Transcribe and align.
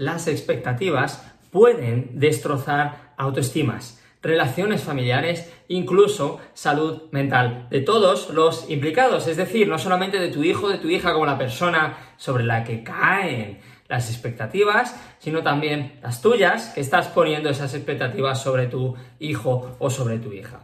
las 0.00 0.28
expectativas 0.28 1.22
pueden 1.50 2.12
destrozar 2.14 3.12
autoestimas, 3.18 4.02
relaciones 4.22 4.82
familiares, 4.82 5.52
incluso 5.68 6.40
salud 6.54 7.02
mental 7.10 7.66
de 7.68 7.82
todos 7.82 8.30
los 8.30 8.70
implicados, 8.70 9.26
es 9.26 9.36
decir, 9.36 9.68
no 9.68 9.78
solamente 9.78 10.18
de 10.18 10.30
tu 10.30 10.42
hijo, 10.42 10.70
de 10.70 10.78
tu 10.78 10.88
hija 10.88 11.12
como 11.12 11.26
la 11.26 11.36
persona 11.36 11.98
sobre 12.16 12.44
la 12.44 12.64
que 12.64 12.82
caen 12.82 13.60
las 13.88 14.08
expectativas, 14.08 14.98
sino 15.18 15.42
también 15.42 15.98
las 16.02 16.22
tuyas, 16.22 16.70
que 16.70 16.80
estás 16.80 17.08
poniendo 17.08 17.50
esas 17.50 17.74
expectativas 17.74 18.42
sobre 18.42 18.68
tu 18.68 18.96
hijo 19.18 19.76
o 19.78 19.90
sobre 19.90 20.18
tu 20.18 20.32
hija. 20.32 20.60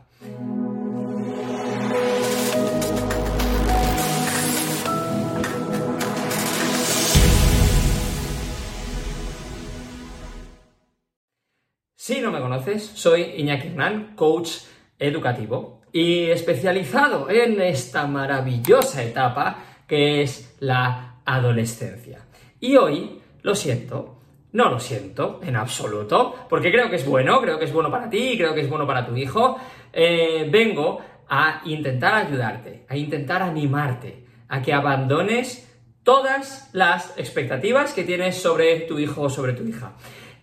Si 12.07 12.21
no 12.21 12.31
me 12.31 12.39
conoces, 12.39 12.85
soy 12.95 13.35
Iñaki 13.37 13.67
Hernán, 13.67 14.15
coach 14.15 14.59
educativo 14.97 15.81
y 15.91 16.31
especializado 16.31 17.29
en 17.29 17.61
esta 17.61 18.07
maravillosa 18.07 19.03
etapa 19.03 19.65
que 19.89 20.23
es 20.23 20.55
la 20.61 21.17
adolescencia. 21.25 22.21
Y 22.61 22.77
hoy, 22.77 23.21
lo 23.43 23.57
siento, 23.57 24.21
no 24.53 24.71
lo 24.71 24.79
siento 24.79 25.41
en 25.43 25.57
absoluto, 25.57 26.47
porque 26.49 26.71
creo 26.71 26.89
que 26.89 26.95
es 26.95 27.05
bueno, 27.05 27.41
creo 27.41 27.59
que 27.59 27.65
es 27.65 27.73
bueno 27.73 27.91
para 27.91 28.09
ti, 28.09 28.39
creo 28.39 28.55
que 28.55 28.61
es 28.61 28.71
bueno 28.71 28.87
para 28.87 29.05
tu 29.05 29.17
hijo. 29.17 29.59
Eh, 29.93 30.47
vengo 30.49 31.01
a 31.29 31.63
intentar 31.65 32.25
ayudarte, 32.25 32.87
a 32.89 32.97
intentar 32.97 33.43
animarte, 33.43 34.25
a 34.47 34.63
que 34.63 34.73
abandones 34.73 35.69
todas 36.05 36.71
las 36.73 37.19
expectativas 37.19 37.93
que 37.93 38.05
tienes 38.05 38.41
sobre 38.41 38.83
tu 38.83 38.97
hijo 38.97 39.23
o 39.23 39.29
sobre 39.29 39.55
tu 39.55 39.65
hija. 39.65 39.95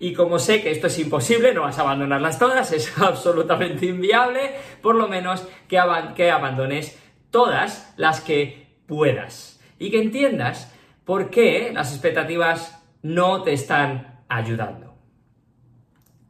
Y 0.03 0.11
como 0.11 0.37
sé 0.37 0.61
que 0.61 0.69
esto 0.69 0.87
es 0.87 0.99
imposible, 0.99 1.53
no 1.53 1.61
vas 1.61 1.79
a 1.79 1.83
abandonarlas 1.83 2.37
todas, 2.37 2.73
es 2.73 2.91
absolutamente 3.01 3.85
inviable, 3.85 4.51
por 4.81 4.95
lo 4.95 5.07
menos 5.07 5.47
que, 5.69 5.79
abandones 5.79 6.99
todas 7.31 7.93
las 7.95 8.19
que 8.19 8.67
puedas. 8.85 9.61
Y 9.79 9.91
que 9.91 10.01
entiendas 10.01 10.75
por 11.05 11.29
qué 11.29 11.71
las 11.73 11.93
expectativas 11.93 12.83
no 13.01 13.43
te 13.43 13.53
están 13.53 14.25
ayudando. 14.27 14.93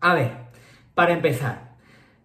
A 0.01 0.13
ver, 0.13 0.33
para 0.93 1.13
empezar, 1.13 1.73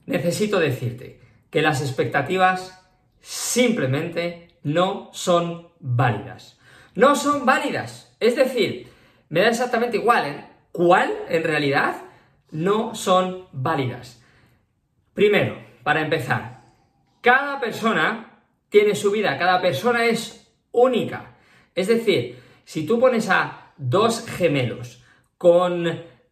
necesito 0.05 0.61
decirte 0.61 1.19
que 1.49 1.63
las 1.63 1.81
expectativas 1.81 2.87
simplemente 3.23 4.59
no 4.65 5.09
son 5.15 5.69
válidas. 5.81 6.61
No 6.95 7.17
son 7.17 7.47
válidas. 7.47 8.15
Es 8.21 8.37
decir, 8.37 8.93
me 9.31 9.41
da 9.41 9.49
exactamente 9.49 9.97
igual, 9.97 10.27
¿eh? 10.27 10.58
Cuál 10.73 11.13
en 11.29 11.45
realidad 11.45 12.03
no 12.51 12.95
son 12.95 13.47
válidas. 13.53 14.23
Primero, 15.15 15.59
para 15.83 16.01
empezar, 16.01 16.63
cada 17.21 17.61
persona 17.61 18.43
tiene 18.69 18.95
su 18.95 19.11
vida, 19.11 19.39
cada 19.39 19.61
persona 19.61 20.05
es 20.05 20.51
única. 20.73 21.37
Es 21.75 21.89
decir, 21.89 22.39
si 22.65 22.87
tú 22.87 23.01
pones 23.01 23.29
a 23.31 23.73
dos 23.77 24.27
gemelos 24.27 25.05
con 25.37 25.87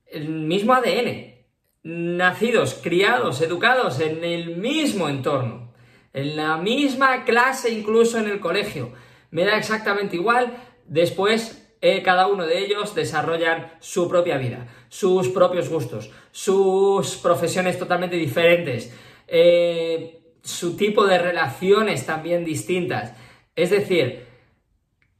el 0.06 0.28
mismo 0.28 0.74
ADN, 0.74 1.34
nacidos, 1.82 2.74
criados, 2.82 3.40
educados 3.40 4.00
en 4.00 4.24
el 4.24 4.56
mismo 4.56 5.08
entorno, 5.08 5.72
en 6.12 6.36
la 6.36 6.56
misma 6.56 7.24
clase, 7.24 7.70
incluso 7.70 8.18
en 8.18 8.28
el 8.28 8.40
colegio, 8.40 8.92
me 9.30 9.44
da 9.44 9.56
exactamente 9.56 10.16
igual, 10.16 10.56
después 10.86 11.65
eh, 11.80 12.02
cada 12.02 12.26
uno 12.26 12.46
de 12.46 12.58
ellos 12.58 12.94
desarrollan 12.94 13.72
su 13.80 14.08
propia 14.08 14.38
vida, 14.38 14.66
sus 14.88 15.28
propios 15.28 15.68
gustos, 15.68 16.10
sus 16.30 17.16
profesiones 17.16 17.78
totalmente 17.78 18.16
diferentes, 18.16 18.94
eh, 19.28 20.20
su 20.42 20.76
tipo 20.76 21.06
de 21.06 21.18
relaciones 21.18 22.06
también 22.06 22.44
distintas. 22.44 23.12
Es 23.54 23.70
decir, 23.70 24.26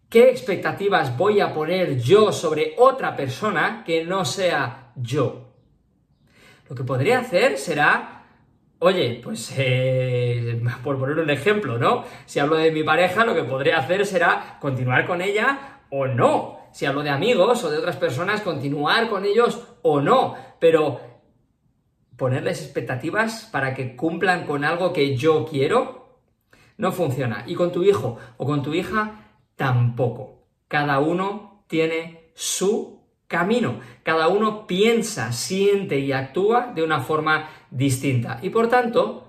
¿qué 0.08 0.30
expectativas 0.30 1.16
voy 1.16 1.40
a 1.40 1.52
poner 1.52 1.98
yo 1.98 2.32
sobre 2.32 2.74
otra 2.78 3.16
persona 3.16 3.82
que 3.84 4.04
no 4.04 4.24
sea 4.24 4.92
yo? 4.96 5.52
Lo 6.68 6.74
que 6.74 6.84
podría 6.84 7.20
hacer 7.20 7.58
será 7.58 8.16
Oye, 8.78 9.20
pues 9.24 9.54
eh, 9.56 10.60
por 10.84 10.98
poner 10.98 11.18
un 11.18 11.30
ejemplo, 11.30 11.78
¿no? 11.78 12.04
Si 12.26 12.38
hablo 12.38 12.56
de 12.56 12.70
mi 12.70 12.82
pareja, 12.82 13.24
lo 13.24 13.34
que 13.34 13.42
podría 13.42 13.78
hacer 13.78 14.04
será 14.04 14.58
continuar 14.60 15.06
con 15.06 15.22
ella 15.22 15.75
o 15.96 16.06
no. 16.06 16.58
Si 16.72 16.84
hablo 16.84 17.02
de 17.02 17.10
amigos 17.10 17.64
o 17.64 17.70
de 17.70 17.78
otras 17.78 17.96
personas, 17.96 18.42
continuar 18.42 19.08
con 19.08 19.24
ellos 19.24 19.62
o 19.82 20.00
no. 20.00 20.34
Pero 20.58 21.00
ponerles 22.16 22.62
expectativas 22.62 23.48
para 23.50 23.74
que 23.74 23.96
cumplan 23.96 24.46
con 24.46 24.64
algo 24.64 24.92
que 24.92 25.16
yo 25.16 25.46
quiero, 25.46 26.20
no 26.76 26.92
funciona. 26.92 27.44
Y 27.46 27.54
con 27.54 27.72
tu 27.72 27.82
hijo 27.82 28.18
o 28.36 28.44
con 28.44 28.62
tu 28.62 28.74
hija, 28.74 29.32
tampoco. 29.56 30.46
Cada 30.68 30.98
uno 30.98 31.64
tiene 31.66 32.30
su 32.34 33.00
camino. 33.26 33.80
Cada 34.02 34.28
uno 34.28 34.66
piensa, 34.66 35.32
siente 35.32 35.98
y 35.98 36.12
actúa 36.12 36.72
de 36.74 36.82
una 36.82 37.00
forma 37.00 37.48
distinta. 37.70 38.38
Y 38.42 38.50
por 38.50 38.68
tanto, 38.68 39.25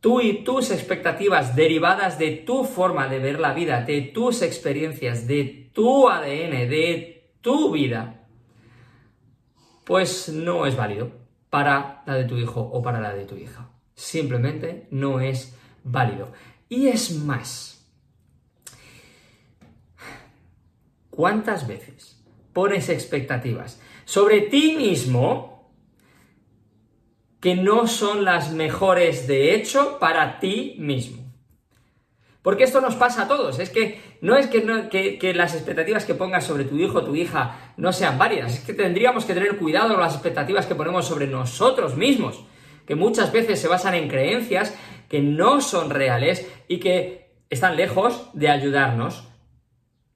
tú 0.00 0.20
y 0.20 0.44
tus 0.44 0.70
expectativas 0.70 1.56
derivadas 1.56 2.18
de 2.18 2.32
tu 2.32 2.64
forma 2.64 3.08
de 3.08 3.18
ver 3.18 3.40
la 3.40 3.52
vida, 3.52 3.82
de 3.82 4.02
tus 4.02 4.42
experiencias, 4.42 5.26
de 5.26 5.70
tu 5.72 6.08
ADN, 6.08 6.68
de 6.68 7.32
tu 7.40 7.72
vida, 7.72 8.26
pues 9.84 10.28
no 10.28 10.66
es 10.66 10.76
válido 10.76 11.10
para 11.50 12.02
la 12.06 12.14
de 12.14 12.24
tu 12.24 12.36
hijo 12.36 12.60
o 12.60 12.82
para 12.82 13.00
la 13.00 13.14
de 13.14 13.24
tu 13.24 13.36
hija. 13.36 13.70
Simplemente 13.94 14.86
no 14.90 15.20
es 15.20 15.56
válido. 15.82 16.32
Y 16.68 16.88
es 16.88 17.12
más, 17.12 17.88
¿cuántas 21.10 21.66
veces 21.66 22.22
pones 22.52 22.88
expectativas 22.88 23.80
sobre 24.04 24.42
ti 24.42 24.76
mismo 24.76 25.57
que 27.40 27.54
no 27.54 27.86
son 27.86 28.24
las 28.24 28.52
mejores 28.52 29.26
de 29.26 29.54
hecho 29.54 29.98
para 29.98 30.40
ti 30.40 30.76
mismo. 30.78 31.28
Porque 32.42 32.64
esto 32.64 32.80
nos 32.80 32.94
pasa 32.94 33.22
a 33.22 33.28
todos, 33.28 33.58
es 33.58 33.70
que 33.70 34.00
no 34.20 34.36
es 34.36 34.46
que, 34.46 35.32
las 35.34 35.54
expectativas 35.54 36.04
que 36.04 36.14
pongas 36.14 36.44
sobre 36.44 36.64
tu 36.64 36.76
hijo 36.76 36.98
o 36.98 37.04
tu 37.04 37.14
hija 37.14 37.74
no 37.76 37.92
sean 37.92 38.16
válidas, 38.16 38.54
es 38.54 38.60
que 38.60 38.74
tendríamos 38.74 39.24
que 39.24 39.34
tener 39.34 39.56
cuidado 39.58 39.90
con 39.90 40.00
las 40.00 40.14
expectativas 40.14 40.66
que 40.66 40.74
ponemos 40.74 41.06
sobre 41.06 41.26
nosotros 41.26 41.96
mismos, 41.96 42.44
que 42.86 42.94
muchas 42.94 43.32
veces 43.32 43.60
se 43.60 43.68
basan 43.68 43.94
en 43.94 44.08
creencias 44.08 44.74
que 45.08 45.20
no 45.20 45.60
son 45.60 45.90
reales 45.90 46.50
y 46.68 46.78
que 46.78 47.32
están 47.50 47.76
lejos 47.76 48.30
de 48.34 48.48
ayudarnos 48.48 49.28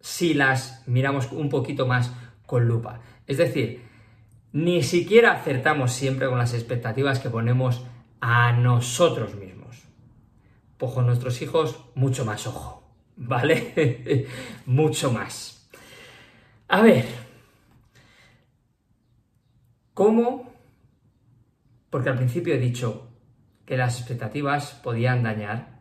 si 0.00 0.34
las 0.34 0.82
miramos 0.86 1.30
un 1.32 1.48
poquito 1.48 1.86
más 1.86 2.12
con 2.46 2.66
lupa. 2.66 3.00
Es 3.26 3.36
decir, 3.36 3.82
ni 4.52 4.82
siquiera 4.82 5.32
acertamos 5.32 5.92
siempre 5.92 6.28
con 6.28 6.38
las 6.38 6.54
expectativas 6.54 7.20
que 7.20 7.30
ponemos 7.30 7.84
a 8.20 8.52
nosotros 8.52 9.34
mismos. 9.34 9.82
Pues 10.76 10.92
con 10.92 11.06
nuestros 11.06 11.40
hijos, 11.42 11.80
mucho 11.94 12.24
más 12.24 12.46
ojo, 12.46 12.82
¿vale? 13.16 14.26
mucho 14.66 15.12
más. 15.12 15.68
A 16.68 16.82
ver, 16.82 17.06
¿cómo? 19.94 20.52
Porque 21.90 22.08
al 22.08 22.16
principio 22.16 22.54
he 22.54 22.58
dicho 22.58 23.08
que 23.66 23.76
las 23.76 23.98
expectativas 23.98 24.72
podían 24.82 25.22
dañar 25.22 25.80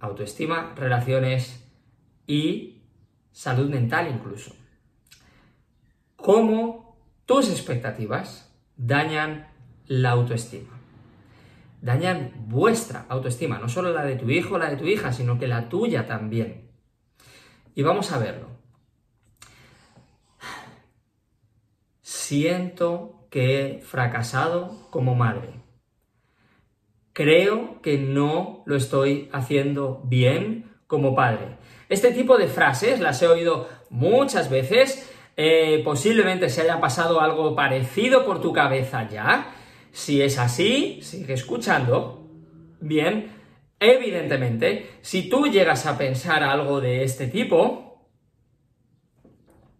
autoestima, 0.00 0.74
relaciones 0.74 1.64
y 2.26 2.82
salud 3.30 3.70
mental 3.70 4.08
incluso. 4.12 4.54
¿Cómo 6.16 6.81
tus 7.32 7.48
expectativas 7.48 8.52
dañan 8.76 9.48
la 9.86 10.10
autoestima. 10.10 10.78
Dañan 11.80 12.32
vuestra 12.46 13.06
autoestima, 13.08 13.58
no 13.58 13.70
solo 13.70 13.90
la 13.90 14.04
de 14.04 14.16
tu 14.16 14.28
hijo 14.28 14.56
o 14.56 14.58
la 14.58 14.68
de 14.68 14.76
tu 14.76 14.84
hija, 14.84 15.14
sino 15.14 15.38
que 15.38 15.48
la 15.48 15.70
tuya 15.70 16.06
también. 16.06 16.70
Y 17.74 17.82
vamos 17.82 18.12
a 18.12 18.18
verlo. 18.18 18.48
Siento 22.02 23.26
que 23.30 23.46
he 23.46 23.80
fracasado 23.80 24.90
como 24.90 25.14
madre. 25.14 25.54
Creo 27.14 27.80
que 27.80 27.96
no 27.96 28.62
lo 28.66 28.76
estoy 28.76 29.30
haciendo 29.32 30.02
bien 30.04 30.70
como 30.86 31.14
padre. 31.14 31.56
Este 31.88 32.12
tipo 32.12 32.36
de 32.36 32.48
frases 32.48 33.00
las 33.00 33.22
he 33.22 33.26
oído 33.26 33.70
muchas 33.88 34.50
veces 34.50 35.11
eh, 35.36 35.80
posiblemente 35.84 36.50
se 36.50 36.62
haya 36.62 36.80
pasado 36.80 37.20
algo 37.20 37.54
parecido 37.54 38.24
por 38.24 38.40
tu 38.40 38.52
cabeza 38.52 39.08
ya. 39.08 39.54
Si 39.90 40.20
es 40.22 40.38
así, 40.38 41.00
sigue 41.02 41.34
escuchando. 41.34 42.26
Bien, 42.80 43.30
evidentemente, 43.78 44.98
si 45.00 45.28
tú 45.28 45.46
llegas 45.46 45.86
a 45.86 45.96
pensar 45.96 46.42
algo 46.42 46.80
de 46.80 47.04
este 47.04 47.28
tipo, 47.28 48.06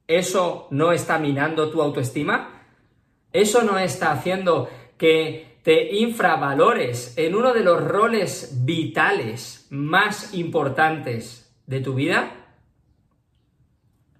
¿eso 0.06 0.69
no 0.70 0.93
está 0.93 1.19
minando 1.19 1.70
tu 1.70 1.82
autoestima? 1.82 2.66
¿Eso 3.32 3.62
no 3.62 3.78
está 3.78 4.12
haciendo 4.12 4.69
que 4.96 5.58
te 5.62 5.94
infravalores 5.96 7.16
en 7.16 7.34
uno 7.34 7.52
de 7.52 7.64
los 7.64 7.82
roles 7.82 8.64
vitales 8.64 9.66
más 9.70 10.34
importantes 10.34 11.54
de 11.66 11.81
tu 11.81 11.94
vida? 11.94 12.31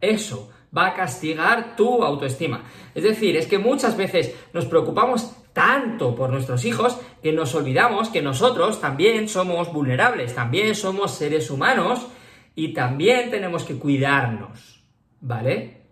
Eso 0.00 0.52
va 0.77 0.89
a 0.89 0.95
castigar 0.95 1.77
tu 1.77 2.03
autoestima. 2.03 2.65
Es 2.95 3.05
decir, 3.05 3.37
es 3.37 3.47
que 3.47 3.59
muchas 3.59 3.97
veces 3.97 4.35
nos 4.53 4.65
preocupamos 4.67 5.37
tanto 5.53 6.15
por 6.15 6.31
nuestros 6.31 6.65
hijos 6.65 6.99
que 7.23 7.33
nos 7.33 7.55
olvidamos 7.55 8.09
que 8.09 8.23
nosotros 8.23 8.81
también 8.81 9.29
somos 9.29 9.73
vulnerables, 9.73 10.35
también 10.35 10.75
somos 10.75 11.13
seres 11.13 11.51
humanos 11.51 12.07
y 12.55 12.73
también 12.73 13.31
tenemos 13.31 13.65
que 13.65 13.79
cuidarnos, 13.79 14.85
¿vale? 15.21 15.83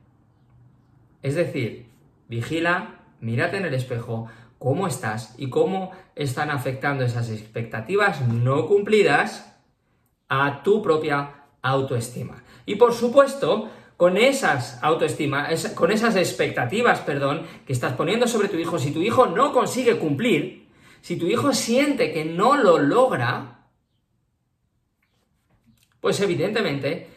Es 1.23 1.35
decir, 1.35 1.91
vigila, 2.29 3.01
mírate 3.21 3.59
en 3.59 3.67
el 3.67 3.75
espejo, 3.75 4.29
cómo 4.59 4.87
estás 4.87 5.35
y 5.39 5.51
cómo 5.51 5.93
están 6.15 6.51
afectando 6.51 7.05
esas 7.05 7.31
expectativas 7.31 8.27
no 8.27 8.67
cumplidas 8.67 9.59
a 10.29 10.63
tu 10.63 10.83
propia 10.83 11.47
autoestima. 11.63 12.43
Y 12.67 12.77
por 12.77 12.95
supuesto, 12.95 13.71
con 14.01 14.17
esas 14.17 14.83
autoestima, 14.83 15.51
con 15.75 15.93
esas 15.93 16.17
expectativas, 16.17 17.01
perdón, 17.01 17.43
que 17.67 17.75
estás 17.75 17.93
poniendo 17.93 18.27
sobre 18.27 18.49
tu 18.49 18.57
hijo, 18.57 18.79
si 18.79 18.93
tu 18.93 19.03
hijo 19.03 19.27
no 19.27 19.53
consigue 19.53 19.99
cumplir, 19.99 20.69
si 21.03 21.17
tu 21.17 21.27
hijo 21.27 21.53
siente 21.53 22.11
que 22.11 22.25
no 22.25 22.57
lo 22.57 22.79
logra, 22.79 23.67
pues 26.01 26.19
evidentemente 26.23 27.09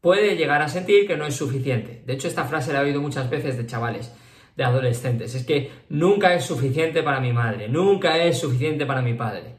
puede 0.00 0.36
llegar 0.36 0.62
a 0.62 0.68
sentir 0.68 1.08
que 1.08 1.16
no 1.16 1.26
es 1.26 1.34
suficiente. 1.34 2.04
De 2.06 2.12
hecho, 2.12 2.28
esta 2.28 2.44
frase 2.44 2.72
la 2.72 2.82
he 2.82 2.84
oído 2.84 3.00
muchas 3.00 3.28
veces 3.28 3.56
de 3.56 3.66
chavales, 3.66 4.14
de 4.54 4.62
adolescentes. 4.62 5.34
Es 5.34 5.44
que 5.44 5.72
nunca 5.88 6.34
es 6.34 6.44
suficiente 6.44 7.02
para 7.02 7.18
mi 7.18 7.32
madre, 7.32 7.68
nunca 7.68 8.16
es 8.16 8.38
suficiente 8.38 8.86
para 8.86 9.02
mi 9.02 9.14
padre. 9.14 9.56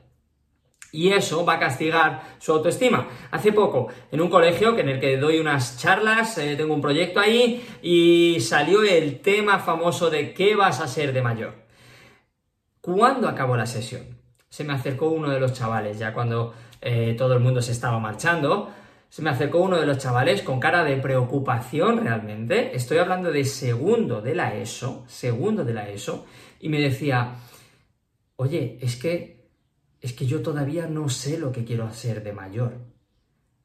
Y 0.92 1.10
eso 1.10 1.45
va 1.45 1.54
a 1.54 1.60
castigar 1.60 2.38
su 2.39 2.54
autoestima. 2.54 3.07
Hace 3.31 3.51
poco, 3.51 3.88
en 4.12 4.22
un 4.22 4.30
colegio 4.30 4.78
en 4.78 4.89
el 4.89 5.00
que 5.00 5.18
doy 5.18 5.39
unas 5.39 5.78
charlas, 5.78 6.38
eh, 6.38 6.56
tengo 6.56 6.74
un 6.74 6.81
proyecto 6.81 7.19
ahí, 7.19 7.66
y 7.81 8.39
salió 8.39 8.84
el 8.84 9.19
tema 9.19 9.60
famoso 9.60 10.10
de 10.10 10.34
qué 10.34 10.56
vas 10.56 10.80
a 10.80 10.88
ser 10.88 11.13
de 11.13 11.22
mayor. 11.22 11.68
¿Cuándo 12.80 13.28
acabó 13.28 13.57
la 13.57 13.66
sesión? 13.66 14.18
Se 14.50 14.63
me 14.63 14.74
acercó 14.74 15.10
uno 15.10 15.30
de 15.30 15.39
los 15.39 15.54
chavales, 15.54 16.00
ya 16.00 16.13
cuando 16.13 16.54
eh, 16.81 17.16
todo 17.18 17.33
el 17.33 17.42
mundo 17.42 17.62
se 17.62 17.74
estaba 17.74 18.00
marchando, 18.00 18.72
se 19.10 19.22
me 19.22 19.30
acercó 19.30 19.60
uno 19.60 19.78
de 19.78 19.86
los 19.86 19.98
chavales 19.98 20.42
con 20.42 20.60
cara 20.60 20.83
de 20.83 20.98
preocupación 20.98 22.04
realmente, 22.04 22.75
estoy 22.75 22.98
hablando 22.98 23.31
de 23.31 23.45
segundo 23.45 24.22
de 24.22 24.36
la 24.36 24.56
ESO, 24.56 25.06
segundo 25.07 25.63
de 25.63 25.74
la 25.74 25.90
ESO, 25.90 26.25
y 26.60 26.69
me 26.69 26.80
decía, 26.80 27.36
oye, 28.36 28.78
es 28.81 28.95
que 28.98 29.37
es 30.07 30.13
que 30.13 30.25
yo 30.25 30.42
todavía 30.42 30.88
no 30.88 31.09
sé 31.09 31.38
lo 31.38 31.51
que 31.51 31.65
quiero 31.65 31.83
hacer 31.83 32.24
de 32.24 32.31
mayor. 32.31 32.77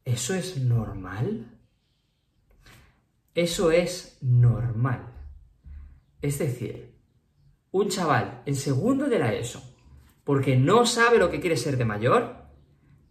¿Eso 0.04 0.34
es 0.34 0.56
normal? 0.56 1.46
Eso 3.32 3.70
es 3.70 4.18
normal. 4.20 5.06
Es 6.20 6.40
decir, 6.40 6.96
un 7.70 7.88
chaval 7.88 8.42
en 8.44 8.56
segundo 8.56 9.06
de 9.08 9.20
la 9.20 9.32
ESO, 9.32 9.62
porque 10.24 10.56
no 10.56 10.84
sabe 10.84 11.18
lo 11.18 11.30
que 11.30 11.38
quiere 11.38 11.56
ser 11.56 11.76
de 11.76 11.84
mayor, 11.84 12.34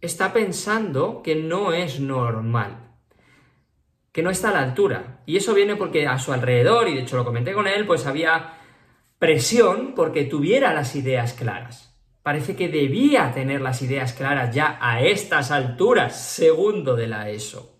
está 0.02 0.34
pensando 0.34 1.22
que 1.22 1.34
no 1.34 1.72
es 1.72 2.00
normal, 2.00 2.98
que 4.12 4.22
no 4.22 4.28
está 4.28 4.50
a 4.50 4.52
la 4.52 4.62
altura. 4.62 5.22
Y 5.24 5.38
eso 5.38 5.54
viene 5.54 5.76
porque 5.76 6.06
a 6.06 6.18
su 6.18 6.34
alrededor, 6.34 6.86
y 6.86 6.96
de 6.96 7.00
hecho 7.00 7.16
lo 7.16 7.24
comenté 7.24 7.54
con 7.54 7.66
él, 7.66 7.86
pues 7.86 8.04
había 8.04 8.58
presión 9.18 9.94
porque 9.94 10.24
tuviera 10.24 10.74
las 10.74 10.94
ideas 10.96 11.32
claras. 11.32 11.91
Parece 12.22 12.54
que 12.54 12.68
debía 12.68 13.32
tener 13.32 13.60
las 13.60 13.82
ideas 13.82 14.12
claras 14.12 14.54
ya 14.54 14.78
a 14.80 15.00
estas 15.00 15.50
alturas, 15.50 16.20
segundo 16.20 16.94
de 16.94 17.08
la 17.08 17.28
ESO. 17.28 17.76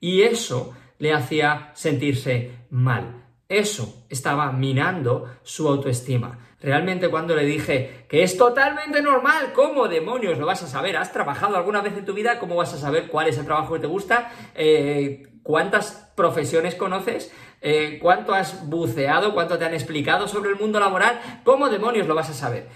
Y 0.00 0.22
eso 0.22 0.74
le 0.98 1.12
hacía 1.12 1.70
sentirse 1.74 2.50
mal. 2.70 3.22
Eso 3.48 4.06
estaba 4.08 4.50
minando 4.52 5.36
su 5.42 5.68
autoestima. 5.68 6.38
Realmente 6.60 7.10
cuando 7.10 7.36
le 7.36 7.44
dije 7.44 8.06
que 8.08 8.22
es 8.22 8.36
totalmente 8.38 9.02
normal, 9.02 9.52
¿cómo 9.52 9.86
demonios 9.86 10.38
lo 10.38 10.46
vas 10.46 10.62
a 10.62 10.66
saber? 10.66 10.96
¿Has 10.96 11.12
trabajado 11.12 11.56
alguna 11.56 11.82
vez 11.82 11.96
en 11.96 12.06
tu 12.06 12.14
vida? 12.14 12.38
¿Cómo 12.38 12.56
vas 12.56 12.72
a 12.72 12.78
saber 12.78 13.08
cuál 13.08 13.28
es 13.28 13.36
el 13.36 13.44
trabajo 13.44 13.74
que 13.74 13.80
te 13.80 13.86
gusta? 13.86 14.32
Eh, 14.54 15.28
¿Cuántas 15.42 16.10
profesiones 16.16 16.74
conoces? 16.74 17.30
Eh, 17.60 17.98
¿Cuánto 18.00 18.32
has 18.32 18.66
buceado? 18.66 19.34
¿Cuánto 19.34 19.58
te 19.58 19.66
han 19.66 19.74
explicado 19.74 20.26
sobre 20.26 20.50
el 20.50 20.56
mundo 20.56 20.80
laboral? 20.80 21.20
¿Cómo 21.44 21.68
demonios 21.68 22.06
lo 22.06 22.14
vas 22.14 22.30
a 22.30 22.34
saber? 22.34 22.68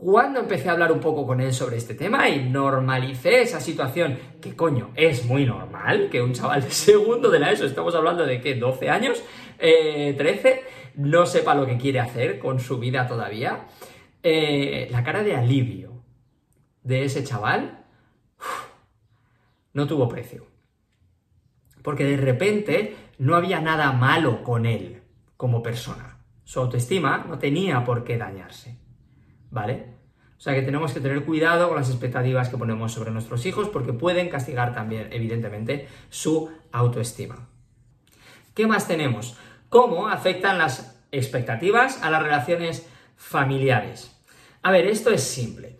Cuando 0.00 0.40
empecé 0.40 0.70
a 0.70 0.72
hablar 0.72 0.92
un 0.92 1.00
poco 1.00 1.26
con 1.26 1.42
él 1.42 1.52
sobre 1.52 1.76
este 1.76 1.92
tema 1.92 2.26
y 2.30 2.48
normalicé 2.48 3.42
esa 3.42 3.60
situación, 3.60 4.18
que 4.40 4.56
coño, 4.56 4.92
es 4.94 5.26
muy 5.26 5.44
normal 5.44 6.08
que 6.10 6.22
un 6.22 6.32
chaval 6.32 6.62
de 6.62 6.70
segundo 6.70 7.28
de 7.28 7.38
la 7.38 7.52
ESO, 7.52 7.66
estamos 7.66 7.94
hablando 7.94 8.24
de 8.24 8.40
que 8.40 8.54
12 8.54 8.88
años, 8.88 9.22
13, 9.58 10.48
eh, 10.48 10.64
no 10.94 11.26
sepa 11.26 11.54
lo 11.54 11.66
que 11.66 11.76
quiere 11.76 12.00
hacer 12.00 12.38
con 12.38 12.60
su 12.60 12.78
vida 12.78 13.06
todavía, 13.06 13.66
eh, 14.22 14.88
la 14.90 15.04
cara 15.04 15.22
de 15.22 15.36
alivio 15.36 16.02
de 16.82 17.04
ese 17.04 17.22
chaval 17.22 17.84
no 19.74 19.86
tuvo 19.86 20.08
precio. 20.08 20.46
Porque 21.82 22.04
de 22.04 22.16
repente 22.16 22.96
no 23.18 23.36
había 23.36 23.60
nada 23.60 23.92
malo 23.92 24.42
con 24.44 24.64
él 24.64 25.02
como 25.36 25.62
persona. 25.62 26.24
Su 26.42 26.60
autoestima 26.60 27.26
no 27.28 27.38
tenía 27.38 27.84
por 27.84 28.02
qué 28.02 28.16
dañarse. 28.16 28.78
¿Vale? 29.50 30.00
O 30.38 30.40
sea 30.42 30.54
que 30.54 30.62
tenemos 30.62 30.92
que 30.92 31.00
tener 31.00 31.22
cuidado 31.24 31.68
con 31.68 31.76
las 31.76 31.90
expectativas 31.90 32.48
que 32.48 32.56
ponemos 32.56 32.92
sobre 32.92 33.10
nuestros 33.10 33.44
hijos 33.44 33.68
porque 33.68 33.92
pueden 33.92 34.30
castigar 34.30 34.72
también, 34.72 35.08
evidentemente, 35.12 35.86
su 36.08 36.50
autoestima. 36.72 37.48
¿Qué 38.54 38.66
más 38.66 38.88
tenemos? 38.88 39.36
¿Cómo 39.68 40.08
afectan 40.08 40.58
las 40.58 40.98
expectativas 41.12 42.02
a 42.02 42.10
las 42.10 42.22
relaciones 42.22 42.88
familiares? 43.16 44.16
A 44.62 44.70
ver, 44.70 44.86
esto 44.86 45.10
es 45.10 45.22
simple. 45.22 45.76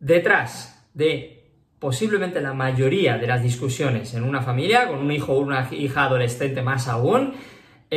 Detrás 0.00 0.84
de 0.94 1.36
posiblemente 1.78 2.40
la 2.40 2.52
mayoría 2.52 3.18
de 3.18 3.26
las 3.26 3.42
discusiones 3.42 4.14
en 4.14 4.24
una 4.24 4.42
familia, 4.42 4.88
con 4.88 4.98
un 4.98 5.12
hijo 5.12 5.34
o 5.34 5.38
una 5.38 5.68
hija 5.72 6.04
adolescente 6.04 6.62
más 6.62 6.88
aún, 6.88 7.34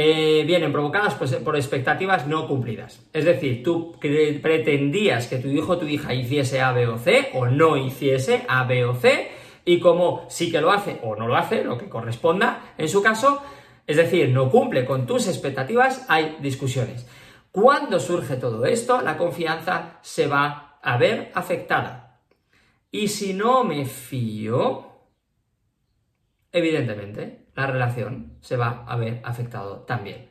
eh, 0.01 0.45
vienen 0.45 0.71
provocadas 0.71 1.15
pues, 1.15 1.35
por 1.35 1.57
expectativas 1.57 2.25
no 2.25 2.47
cumplidas. 2.47 3.05
Es 3.11 3.25
decir, 3.25 3.61
tú 3.61 3.99
pretendías 3.99 5.27
que 5.27 5.39
tu 5.39 5.49
hijo 5.49 5.73
o 5.73 5.77
tu 5.77 5.87
hija 5.87 6.13
hiciese 6.13 6.61
A, 6.61 6.71
B 6.71 6.87
o 6.87 6.97
C, 6.97 7.31
o 7.33 7.47
no 7.47 7.75
hiciese 7.75 8.45
A, 8.47 8.63
B 8.63 8.85
o 8.85 8.95
C, 8.95 9.29
y 9.65 9.81
como 9.81 10.25
sí 10.29 10.49
que 10.49 10.61
lo 10.61 10.71
hace 10.71 11.01
o 11.03 11.17
no 11.17 11.27
lo 11.27 11.35
hace, 11.35 11.65
lo 11.65 11.77
que 11.77 11.89
corresponda 11.89 12.73
en 12.77 12.87
su 12.87 13.03
caso, 13.03 13.43
es 13.85 13.97
decir, 13.97 14.29
no 14.29 14.49
cumple 14.49 14.85
con 14.85 15.05
tus 15.05 15.27
expectativas, 15.27 16.05
hay 16.07 16.37
discusiones. 16.39 17.05
Cuando 17.51 17.99
surge 17.99 18.37
todo 18.37 18.65
esto, 18.65 19.01
la 19.01 19.17
confianza 19.17 19.99
se 20.01 20.27
va 20.27 20.79
a 20.81 20.95
ver 20.95 21.29
afectada. 21.35 22.21
Y 22.89 23.09
si 23.09 23.33
no 23.33 23.65
me 23.65 23.83
fío, 23.83 24.93
evidentemente, 26.53 27.38
la 27.59 27.67
relación 27.67 28.37
se 28.41 28.57
va 28.57 28.85
a 28.87 28.95
ver 28.95 29.21
afectado 29.23 29.79
también. 29.79 30.29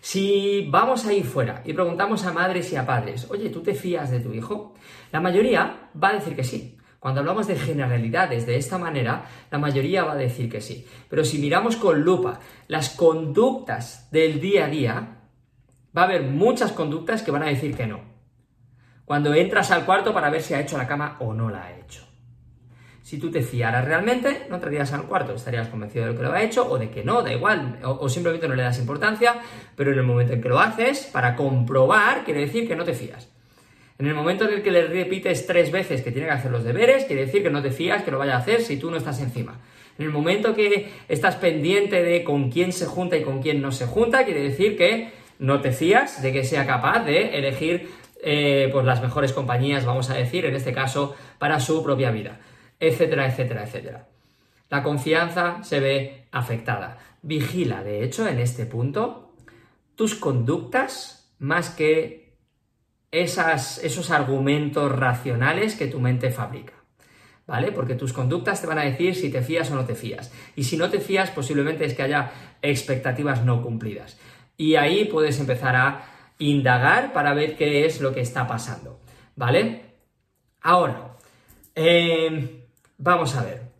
Si 0.00 0.66
vamos 0.70 1.04
ahí 1.04 1.22
fuera 1.22 1.62
y 1.64 1.72
preguntamos 1.72 2.24
a 2.24 2.32
madres 2.32 2.72
y 2.72 2.76
a 2.76 2.86
padres, 2.86 3.26
oye, 3.30 3.50
¿tú 3.50 3.62
te 3.62 3.74
fías 3.74 4.10
de 4.10 4.20
tu 4.20 4.32
hijo? 4.32 4.74
La 5.12 5.20
mayoría 5.20 5.90
va 6.02 6.10
a 6.10 6.14
decir 6.14 6.34
que 6.34 6.44
sí. 6.44 6.78
Cuando 6.98 7.20
hablamos 7.20 7.46
de 7.46 7.56
generalidades 7.56 8.46
de 8.46 8.56
esta 8.56 8.78
manera, 8.78 9.26
la 9.50 9.58
mayoría 9.58 10.04
va 10.04 10.12
a 10.12 10.16
decir 10.16 10.50
que 10.50 10.60
sí. 10.60 10.86
Pero 11.10 11.24
si 11.24 11.38
miramos 11.38 11.76
con 11.76 12.00
lupa 12.00 12.40
las 12.68 12.90
conductas 12.90 14.10
del 14.10 14.40
día 14.40 14.64
a 14.64 14.68
día, 14.68 15.18
va 15.96 16.02
a 16.02 16.04
haber 16.04 16.22
muchas 16.22 16.72
conductas 16.72 17.22
que 17.22 17.30
van 17.30 17.42
a 17.42 17.48
decir 17.48 17.76
que 17.76 17.86
no. 17.86 18.00
Cuando 19.04 19.34
entras 19.34 19.70
al 19.70 19.84
cuarto 19.84 20.14
para 20.14 20.30
ver 20.30 20.42
si 20.42 20.54
ha 20.54 20.60
hecho 20.60 20.78
la 20.78 20.88
cama 20.88 21.16
o 21.20 21.34
no 21.34 21.50
la 21.50 21.64
ha 21.64 21.78
hecho. 21.78 22.06
Si 23.06 23.18
tú 23.18 23.30
te 23.30 23.40
fiaras 23.40 23.84
realmente, 23.84 24.46
no 24.48 24.56
entrarías 24.56 24.92
al 24.92 25.04
cuarto, 25.04 25.32
estarías 25.32 25.68
convencido 25.68 26.08
de 26.08 26.16
que 26.16 26.22
lo 26.24 26.32
ha 26.32 26.42
hecho 26.42 26.68
o 26.68 26.76
de 26.76 26.90
que 26.90 27.04
no, 27.04 27.22
da 27.22 27.32
igual, 27.32 27.78
o, 27.84 28.08
simplemente 28.08 28.48
no 28.48 28.56
le 28.56 28.64
das 28.64 28.80
importancia, 28.80 29.36
pero 29.76 29.92
en 29.92 29.98
el 30.00 30.04
momento 30.04 30.32
en 30.32 30.42
que 30.42 30.48
lo 30.48 30.58
haces, 30.58 31.08
para 31.12 31.36
comprobar, 31.36 32.24
quiere 32.24 32.40
decir 32.40 32.66
que 32.66 32.74
no 32.74 32.82
te 32.82 32.94
fías. 32.94 33.28
En 34.00 34.08
el 34.08 34.14
momento 34.14 34.48
en 34.48 34.54
el 34.54 34.62
que 34.64 34.72
le 34.72 34.88
repites 34.88 35.46
tres 35.46 35.70
veces 35.70 36.02
que 36.02 36.10
tiene 36.10 36.26
que 36.26 36.34
hacer 36.34 36.50
los 36.50 36.64
deberes, 36.64 37.04
quiere 37.04 37.26
decir 37.26 37.44
que 37.44 37.50
no 37.50 37.62
te 37.62 37.70
fías 37.70 38.02
que 38.02 38.10
lo 38.10 38.18
vaya 38.18 38.34
a 38.34 38.38
hacer 38.38 38.60
si 38.60 38.76
tú 38.76 38.90
no 38.90 38.96
estás 38.96 39.20
encima. 39.20 39.60
En 40.00 40.06
el 40.06 40.10
momento 40.10 40.56
que 40.56 40.90
estás 41.08 41.36
pendiente 41.36 42.02
de 42.02 42.24
con 42.24 42.50
quién 42.50 42.72
se 42.72 42.86
junta 42.86 43.16
y 43.16 43.22
con 43.22 43.40
quién 43.40 43.62
no 43.62 43.70
se 43.70 43.86
junta, 43.86 44.24
quiere 44.24 44.42
decir 44.42 44.76
que 44.76 45.12
no 45.38 45.60
te 45.60 45.70
fías 45.70 46.22
de 46.22 46.32
que 46.32 46.42
sea 46.42 46.66
capaz 46.66 47.04
de 47.04 47.38
elegir 47.38 47.88
eh, 48.20 48.68
pues 48.72 48.84
las 48.84 49.00
mejores 49.00 49.32
compañías, 49.32 49.84
vamos 49.84 50.10
a 50.10 50.14
decir, 50.14 50.44
en 50.44 50.56
este 50.56 50.72
caso, 50.72 51.14
para 51.38 51.60
su 51.60 51.84
propia 51.84 52.10
vida 52.10 52.40
etcétera, 52.80 53.26
etcétera, 53.26 53.64
etcétera. 53.64 54.08
La 54.68 54.82
confianza 54.82 55.62
se 55.62 55.80
ve 55.80 56.28
afectada. 56.32 56.98
Vigila, 57.22 57.82
de 57.82 58.04
hecho, 58.04 58.26
en 58.26 58.38
este 58.38 58.66
punto, 58.66 59.34
tus 59.94 60.14
conductas 60.14 61.34
más 61.38 61.70
que 61.70 62.36
esas, 63.10 63.78
esos 63.82 64.10
argumentos 64.10 64.90
racionales 64.92 65.76
que 65.76 65.86
tu 65.86 66.00
mente 66.00 66.30
fabrica. 66.30 66.74
¿Vale? 67.46 67.70
Porque 67.70 67.94
tus 67.94 68.12
conductas 68.12 68.60
te 68.60 68.66
van 68.66 68.78
a 68.78 68.84
decir 68.84 69.14
si 69.14 69.30
te 69.30 69.40
fías 69.40 69.70
o 69.70 69.76
no 69.76 69.84
te 69.84 69.94
fías. 69.94 70.32
Y 70.56 70.64
si 70.64 70.76
no 70.76 70.90
te 70.90 70.98
fías, 70.98 71.30
posiblemente 71.30 71.84
es 71.84 71.94
que 71.94 72.02
haya 72.02 72.32
expectativas 72.60 73.44
no 73.44 73.62
cumplidas. 73.62 74.18
Y 74.56 74.74
ahí 74.74 75.04
puedes 75.04 75.38
empezar 75.38 75.76
a 75.76 76.04
indagar 76.38 77.12
para 77.12 77.34
ver 77.34 77.56
qué 77.56 77.86
es 77.86 78.00
lo 78.00 78.12
que 78.12 78.20
está 78.20 78.48
pasando. 78.48 79.00
¿Vale? 79.36 79.82
Ahora, 80.60 81.16
em, 81.76 82.65
vamos 82.98 83.34
a 83.36 83.44
ver. 83.44 83.72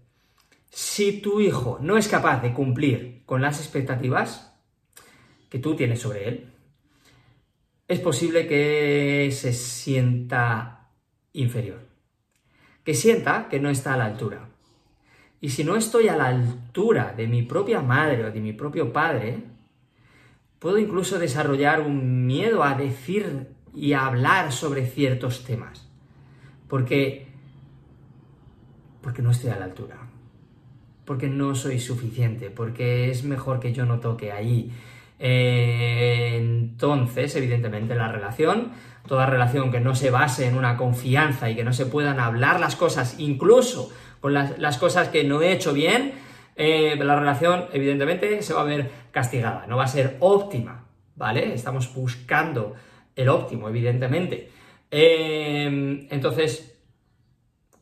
Si 0.71 1.21
tu 1.21 1.41
hijo 1.41 1.79
no 1.81 1.97
es 1.97 2.09
capaz 2.09 2.43
de 2.43 2.53
cumplir 2.53 3.23
con 3.25 3.41
las 3.41 3.59
expectativas 3.61 4.55
que 5.49 5.59
tú 5.59 5.75
tienes 5.75 6.01
sobre 6.01 6.29
él, 6.29 6.53
es 7.89 8.01
posible 8.01 8.47
que 8.47 9.31
se 9.33 9.53
sienta 9.53 10.91
inferior, 11.33 11.81
que 12.85 12.95
sienta 12.95 13.49
que 13.49 13.61
no 13.61 13.71
está 13.71 13.95
a 13.95 13.97
la 13.97 14.07
altura. 14.07 14.49
Y 15.41 15.51
si 15.51 15.65
no 15.65 15.77
estoy 15.77 16.09
a 16.09 16.17
la 16.17 16.27
altura 16.27 17.15
de 17.17 17.29
mi 17.29 17.43
propia 17.43 17.81
madre 17.81 18.25
o 18.25 18.33
de 18.33 18.41
mi 18.41 18.53
propio 18.53 18.93
padre, 18.93 19.45
puedo 20.59 20.79
incluso 20.79 21.19
desarrollar 21.19 21.81
un 21.81 22.27
miedo 22.27 22.65
a 22.65 22.75
decir 22.75 23.49
y 23.75 23.93
a 23.93 24.07
hablar 24.07 24.53
sobre 24.53 24.87
ciertos 24.87 25.45
temas, 25.45 25.89
porque, 26.67 27.29
porque 29.07 29.23
no 29.23 29.31
estoy 29.31 29.51
a 29.51 29.57
la 29.57 29.67
altura, 29.67 29.99
porque 31.05 31.29
no 31.29 31.55
soy 31.55 31.79
suficiente, 31.79 32.51
porque 32.51 33.09
es 33.09 33.23
mejor 33.23 33.61
que 33.61 33.73
yo 33.73 33.87
no 33.87 34.01
toque 34.01 34.33
ahí, 34.33 34.73
eh, 35.21 36.35
entonces, 36.37 37.37
evidentemente, 37.37 37.95
la 37.95 38.11
relación, 38.11 38.73
toda 39.07 39.27
relación 39.27 39.71
que 39.71 39.79
no 39.79 39.95
se 39.95 40.11
base 40.11 40.49
en 40.49 40.57
una 40.57 40.77
confianza 40.77 41.49
y 41.49 41.55
que 41.55 41.63
no 41.63 41.73
se 41.73 41.87
puedan 41.87 42.19
hablar 42.19 42.59
las 42.59 42.75
cosas, 42.75 43.21
incluso 43.21 43.93
con 44.21 44.35
las, 44.35 44.77
cosas 44.79 45.09
que 45.11 45.23
no 45.23 45.41
he 45.41 45.53
hecho 45.53 45.73
bien, 45.73 46.15
eh, 46.57 46.97
la 46.99 47.15
relación, 47.15 47.67
evidentemente, 47.73 48.43
se 48.43 48.55
va 48.55 48.63
a 48.63 48.65
ver 48.65 48.91
castigada, 49.13 49.69
no 49.69 49.77
va 49.77 49.85
a 49.85 49.87
ser 49.87 50.17
óptima, 50.19 50.85
¿vale? 51.15 51.55
Estamos 51.55 51.95
buscando 51.95 52.75
el 53.15 53.29
óptimo, 53.29 53.69
evidentemente. 53.69 54.51
Eh, 54.91 56.09
entonces, 56.11 56.76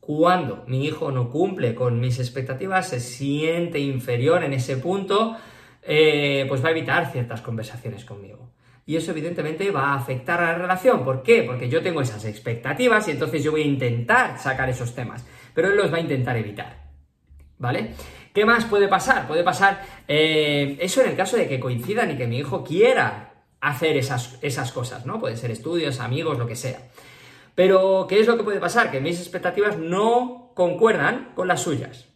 cuando 0.07 0.65
mi 0.67 0.85
hijo 0.85 1.11
no 1.11 1.31
cumple 1.31 1.75
con 1.75 1.99
mis 2.01 2.19
expectativas, 2.19 2.89
se 2.89 3.01
siente 3.01 3.79
inferior 3.79 4.45
en 4.45 4.53
ese 4.53 4.77
punto, 4.77 5.37
eh, 5.83 6.45
pues 6.49 6.63
va 6.63 6.69
a 6.69 6.73
evitar 6.73 7.11
ciertas 7.11 7.41
conversaciones 7.41 8.05
conmigo. 8.05 8.51
Y 8.87 8.97
eso 8.97 9.13
evidentemente 9.13 9.71
va 9.71 9.93
a 9.93 9.95
afectar 9.95 10.43
a 10.43 10.53
la 10.53 10.59
relación. 10.59 11.05
¿Por 11.05 11.23
qué? 11.23 11.43
Porque 11.43 11.71
yo 11.71 11.83
tengo 11.83 12.03
esas 12.03 12.25
expectativas 12.27 13.09
y 13.09 13.13
entonces 13.13 13.43
yo 13.43 13.51
voy 13.51 13.63
a 13.63 13.67
intentar 13.67 14.39
sacar 14.39 14.69
esos 14.69 14.95
temas, 14.95 15.25
pero 15.55 15.69
él 15.69 15.77
los 15.77 15.91
va 15.91 15.97
a 15.97 16.01
intentar 16.01 16.37
evitar. 16.37 16.85
¿Vale? 17.57 17.95
¿Qué 18.35 18.45
más 18.45 18.67
puede 18.67 18.89
pasar? 18.89 19.27
Puede 19.27 19.43
pasar 19.43 19.83
eh, 20.07 20.77
eso 20.81 21.01
en 21.01 21.11
el 21.11 21.17
caso 21.17 21.37
de 21.37 21.49
que 21.49 21.61
coincidan 21.61 22.11
y 22.11 22.17
que 22.17 22.27
mi 22.27 22.39
hijo 22.39 22.63
quiera 22.63 23.45
hacer 23.61 23.97
esas, 23.97 24.39
esas 24.43 24.73
cosas, 24.73 25.07
¿no? 25.07 25.19
Pueden 25.19 25.39
ser 25.39 25.51
estudios, 25.51 26.01
amigos, 26.01 26.39
lo 26.39 26.47
que 26.47 26.57
sea. 26.57 26.81
Pero, 27.55 28.07
¿qué 28.09 28.21
es 28.21 28.27
lo 28.27 28.37
que 28.37 28.45
puede 28.45 28.61
pasar? 28.61 28.91
Que 28.91 29.01
mis 29.01 29.21
expectativas 29.21 29.79
no 29.79 30.53
concuerdan 30.55 31.33
con 31.35 31.49
las 31.49 31.63
suyas. 31.63 32.09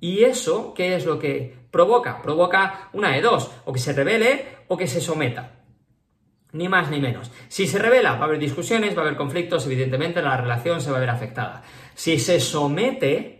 Y 0.00 0.24
eso, 0.24 0.74
¿qué 0.74 0.94
es 0.94 1.04
lo 1.04 1.18
que 1.18 1.56
provoca? 1.70 2.22
Provoca 2.22 2.88
una 2.92 3.12
de 3.12 3.20
dos, 3.20 3.50
o 3.64 3.72
que 3.72 3.78
se 3.78 3.92
revele 3.92 4.46
o 4.68 4.76
que 4.76 4.86
se 4.86 5.00
someta. 5.00 5.54
Ni 6.52 6.68
más 6.68 6.90
ni 6.90 7.00
menos. 7.00 7.30
Si 7.48 7.66
se 7.66 7.78
revela, 7.78 8.14
va 8.14 8.20
a 8.20 8.24
haber 8.24 8.38
discusiones, 8.38 8.96
va 8.96 9.02
a 9.02 9.04
haber 9.04 9.16
conflictos, 9.16 9.66
evidentemente 9.66 10.22
la 10.22 10.36
relación 10.36 10.80
se 10.80 10.90
va 10.90 10.96
a 10.96 11.00
ver 11.00 11.10
afectada. 11.10 11.62
Si 11.94 12.18
se 12.18 12.40
somete, 12.40 13.37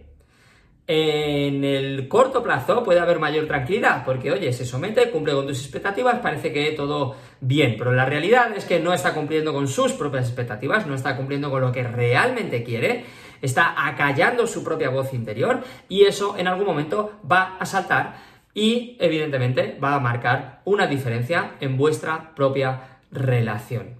en 0.90 1.64
el 1.64 2.08
corto 2.08 2.42
plazo 2.42 2.82
puede 2.82 2.98
haber 2.98 3.18
mayor 3.18 3.46
tranquilidad, 3.46 4.04
porque 4.04 4.32
oye, 4.32 4.52
se 4.52 4.64
somete, 4.64 5.10
cumple 5.10 5.34
con 5.34 5.46
tus 5.46 5.60
expectativas, 5.60 6.18
parece 6.20 6.50
que 6.50 6.72
todo 6.72 7.14
bien, 7.40 7.76
pero 7.78 7.92
la 7.92 8.06
realidad 8.06 8.56
es 8.56 8.64
que 8.64 8.80
no 8.80 8.94
está 8.94 9.12
cumpliendo 9.12 9.52
con 9.52 9.68
sus 9.68 9.92
propias 9.92 10.26
expectativas, 10.26 10.86
no 10.86 10.94
está 10.94 11.14
cumpliendo 11.16 11.50
con 11.50 11.60
lo 11.60 11.72
que 11.72 11.82
realmente 11.82 12.64
quiere 12.64 13.04
está 13.42 13.86
acallando 13.86 14.46
su 14.46 14.64
propia 14.64 14.90
voz 14.90 15.14
interior 15.14 15.62
y 15.88 16.04
eso 16.04 16.36
en 16.36 16.48
algún 16.48 16.66
momento 16.66 17.20
va 17.30 17.56
a 17.58 17.66
saltar 17.66 18.16
y 18.54 18.96
evidentemente 18.98 19.78
va 19.82 19.94
a 19.94 20.00
marcar 20.00 20.62
una 20.64 20.86
diferencia 20.86 21.52
en 21.60 21.76
vuestra 21.76 22.34
propia 22.34 23.00
relación. 23.12 23.96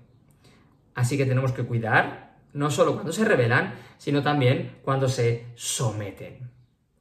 Así 0.94 1.16
que 1.16 1.26
tenemos 1.26 1.52
que 1.52 1.64
cuidar 1.64 2.36
no 2.52 2.70
solo 2.70 2.94
cuando 2.94 3.12
se 3.12 3.24
revelan, 3.24 3.74
sino 3.98 4.22
también 4.22 4.78
cuando 4.82 5.08
se 5.08 5.46
someten. 5.54 6.57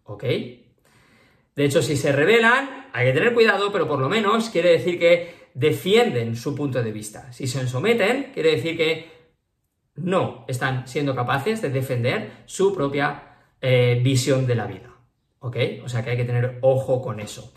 ¿Ok? 0.08 0.24
De 0.24 1.66
hecho, 1.66 1.82
si 1.82 1.96
se 1.96 2.12
revelan, 2.12 2.90
hay 2.94 3.08
que 3.08 3.14
tener 3.14 3.34
cuidado, 3.34 3.72
pero 3.72 3.88
por 3.88 4.00
lo 4.00 4.10
menos 4.10 4.50
quiere 4.50 4.72
decir 4.72 5.00
que 5.00 5.48
defienden 5.54 6.36
su 6.36 6.56
punto 6.56 6.84
de 6.84 6.92
vista. 6.92 7.32
Si 7.32 7.48
se 7.48 7.68
someten, 7.68 8.32
quiere 8.34 8.52
decir 8.52 8.78
que 8.78 9.18
no 9.96 10.46
están 10.48 10.88
siendo 10.88 11.16
capaces 11.16 11.62
de 11.62 11.70
defender 11.70 12.44
su 12.46 12.74
propia 12.74 13.38
eh, 13.60 14.00
visión 14.04 14.46
de 14.46 14.56
la 14.56 14.68
vida. 14.68 14.94
¿Ok? 15.40 15.58
O 15.84 15.90
sea 15.90 16.04
que 16.04 16.12
hay 16.12 16.18
que 16.18 16.26
tener 16.26 16.60
ojo 16.62 17.02
con 17.02 17.20
eso. 17.20 17.54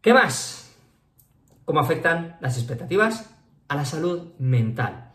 ¿Qué 0.00 0.12
más? 0.12 0.76
¿Cómo 1.64 1.80
afectan 1.80 2.36
las 2.40 2.58
expectativas 2.58 3.34
a 3.68 3.76
la 3.76 3.84
salud 3.84 4.34
mental? 4.38 5.12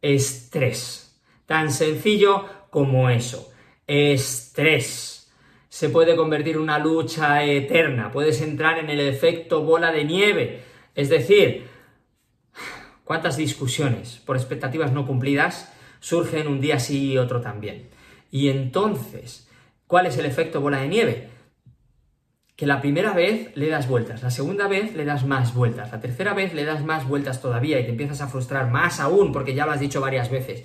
Estrés. 0.00 1.20
Tan 1.46 1.72
sencillo 1.72 2.44
como 2.70 3.10
eso. 3.10 3.50
Estrés. 3.86 5.17
Se 5.68 5.88
puede 5.88 6.16
convertir 6.16 6.56
en 6.56 6.62
una 6.62 6.78
lucha 6.78 7.44
eterna. 7.44 8.10
Puedes 8.10 8.40
entrar 8.40 8.78
en 8.78 8.90
el 8.90 9.00
efecto 9.00 9.62
bola 9.62 9.92
de 9.92 10.04
nieve. 10.04 10.62
Es 10.94 11.08
decir, 11.08 11.66
¿Cuántas 13.08 13.38
discusiones 13.38 14.20
por 14.26 14.36
expectativas 14.36 14.92
no 14.92 15.06
cumplidas 15.06 15.72
surgen 15.98 16.46
un 16.46 16.60
día 16.60 16.78
sí 16.78 17.12
y 17.12 17.16
otro 17.16 17.40
también? 17.40 17.88
Y 18.30 18.50
entonces, 18.50 19.48
¿cuál 19.86 20.04
es 20.04 20.18
el 20.18 20.26
efecto 20.26 20.60
bola 20.60 20.82
de 20.82 20.88
nieve? 20.88 21.30
Que 22.54 22.66
la 22.66 22.82
primera 22.82 23.14
vez 23.14 23.50
le 23.56 23.70
das 23.70 23.88
vueltas, 23.88 24.22
la 24.22 24.30
segunda 24.30 24.68
vez 24.68 24.94
le 24.94 25.06
das 25.06 25.24
más 25.24 25.54
vueltas, 25.54 25.90
la 25.90 26.00
tercera 26.00 26.34
vez 26.34 26.52
le 26.52 26.66
das 26.66 26.84
más 26.84 27.08
vueltas 27.08 27.40
todavía 27.40 27.80
y 27.80 27.84
te 27.84 27.92
empiezas 27.92 28.20
a 28.20 28.28
frustrar 28.28 28.70
más 28.70 29.00
aún 29.00 29.32
porque 29.32 29.54
ya 29.54 29.64
lo 29.64 29.72
has 29.72 29.80
dicho 29.80 30.02
varias 30.02 30.30
veces. 30.30 30.64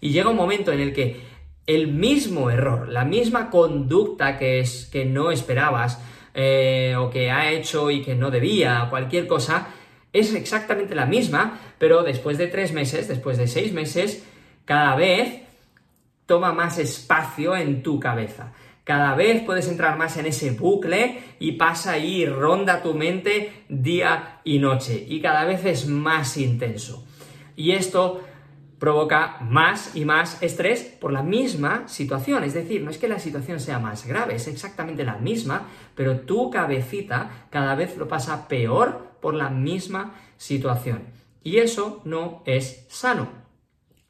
Y 0.00 0.12
llega 0.12 0.30
un 0.30 0.36
momento 0.36 0.70
en 0.70 0.78
el 0.78 0.92
que 0.92 1.20
el 1.66 1.88
mismo 1.88 2.50
error, 2.50 2.88
la 2.88 3.04
misma 3.04 3.50
conducta 3.50 4.38
que, 4.38 4.60
es, 4.60 4.86
que 4.86 5.04
no 5.04 5.30
esperabas 5.30 6.00
eh, 6.34 6.94
o 6.98 7.10
que 7.10 7.30
ha 7.30 7.50
hecho 7.50 7.90
y 7.90 8.02
que 8.02 8.14
no 8.14 8.30
debía, 8.30 8.86
cualquier 8.90 9.26
cosa, 9.26 9.68
es 10.12 10.34
exactamente 10.34 10.94
la 10.94 11.06
misma, 11.06 11.60
pero 11.78 12.02
después 12.02 12.38
de 12.38 12.48
tres 12.48 12.72
meses, 12.72 13.08
después 13.08 13.38
de 13.38 13.46
seis 13.46 13.72
meses, 13.72 14.24
cada 14.64 14.96
vez 14.96 15.42
toma 16.26 16.52
más 16.52 16.78
espacio 16.78 17.56
en 17.56 17.82
tu 17.82 17.98
cabeza. 17.98 18.52
Cada 18.84 19.14
vez 19.14 19.42
puedes 19.42 19.68
entrar 19.68 19.96
más 19.98 20.16
en 20.16 20.26
ese 20.26 20.50
bucle 20.52 21.20
y 21.38 21.52
pasa 21.52 21.92
ahí, 21.92 22.26
ronda 22.26 22.82
tu 22.82 22.94
mente 22.94 23.64
día 23.68 24.40
y 24.42 24.58
noche. 24.58 25.04
Y 25.08 25.20
cada 25.20 25.44
vez 25.44 25.64
es 25.64 25.86
más 25.86 26.36
intenso. 26.36 27.06
Y 27.54 27.72
esto 27.72 28.22
provoca 28.80 29.36
más 29.42 29.94
y 29.94 30.06
más 30.06 30.42
estrés 30.42 30.82
por 30.82 31.12
la 31.12 31.22
misma 31.22 31.86
situación. 31.86 32.42
Es 32.42 32.54
decir, 32.54 32.82
no 32.82 32.90
es 32.90 32.96
que 32.96 33.08
la 33.08 33.18
situación 33.18 33.60
sea 33.60 33.78
más 33.78 34.06
grave, 34.06 34.34
es 34.34 34.48
exactamente 34.48 35.04
la 35.04 35.18
misma, 35.18 35.68
pero 35.94 36.20
tu 36.20 36.50
cabecita 36.50 37.46
cada 37.50 37.74
vez 37.74 37.98
lo 37.98 38.08
pasa 38.08 38.48
peor 38.48 39.10
por 39.20 39.34
la 39.34 39.50
misma 39.50 40.14
situación. 40.38 41.02
Y 41.44 41.58
eso 41.58 42.00
no 42.04 42.42
es 42.46 42.86
sano. 42.88 43.28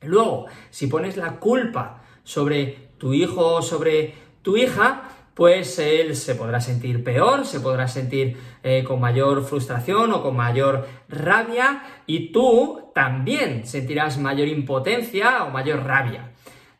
Luego, 0.02 0.46
si 0.70 0.86
pones 0.86 1.16
la 1.16 1.40
culpa 1.40 2.04
sobre 2.22 2.90
tu 2.96 3.12
hijo 3.12 3.56
o 3.56 3.62
sobre 3.62 4.14
tu 4.42 4.56
hija, 4.56 5.02
pues 5.34 5.78
él 5.78 6.16
se 6.16 6.34
podrá 6.34 6.60
sentir 6.60 7.02
peor, 7.02 7.46
se 7.46 7.60
podrá 7.60 7.88
sentir 7.88 8.36
eh, 8.62 8.84
con 8.84 9.00
mayor 9.00 9.44
frustración 9.44 10.12
o 10.12 10.22
con 10.22 10.36
mayor 10.36 10.86
rabia 11.08 11.82
y 12.06 12.32
tú 12.32 12.90
también 12.94 13.66
sentirás 13.66 14.18
mayor 14.18 14.48
impotencia 14.48 15.44
o 15.44 15.50
mayor 15.50 15.84
rabia. 15.84 16.32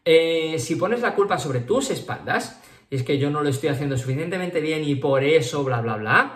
Eh, 0.04 0.56
si 0.58 0.76
pones 0.76 1.00
la 1.00 1.14
culpa 1.14 1.38
sobre 1.38 1.60
tus 1.60 1.90
espaldas, 1.90 2.60
es 2.90 3.02
que 3.02 3.18
yo 3.18 3.30
no 3.30 3.42
lo 3.42 3.48
estoy 3.48 3.68
haciendo 3.68 3.96
suficientemente 3.96 4.60
bien 4.60 4.82
y 4.84 4.96
por 4.96 5.22
eso, 5.22 5.62
bla, 5.62 5.80
bla, 5.80 5.96
bla, 5.96 6.34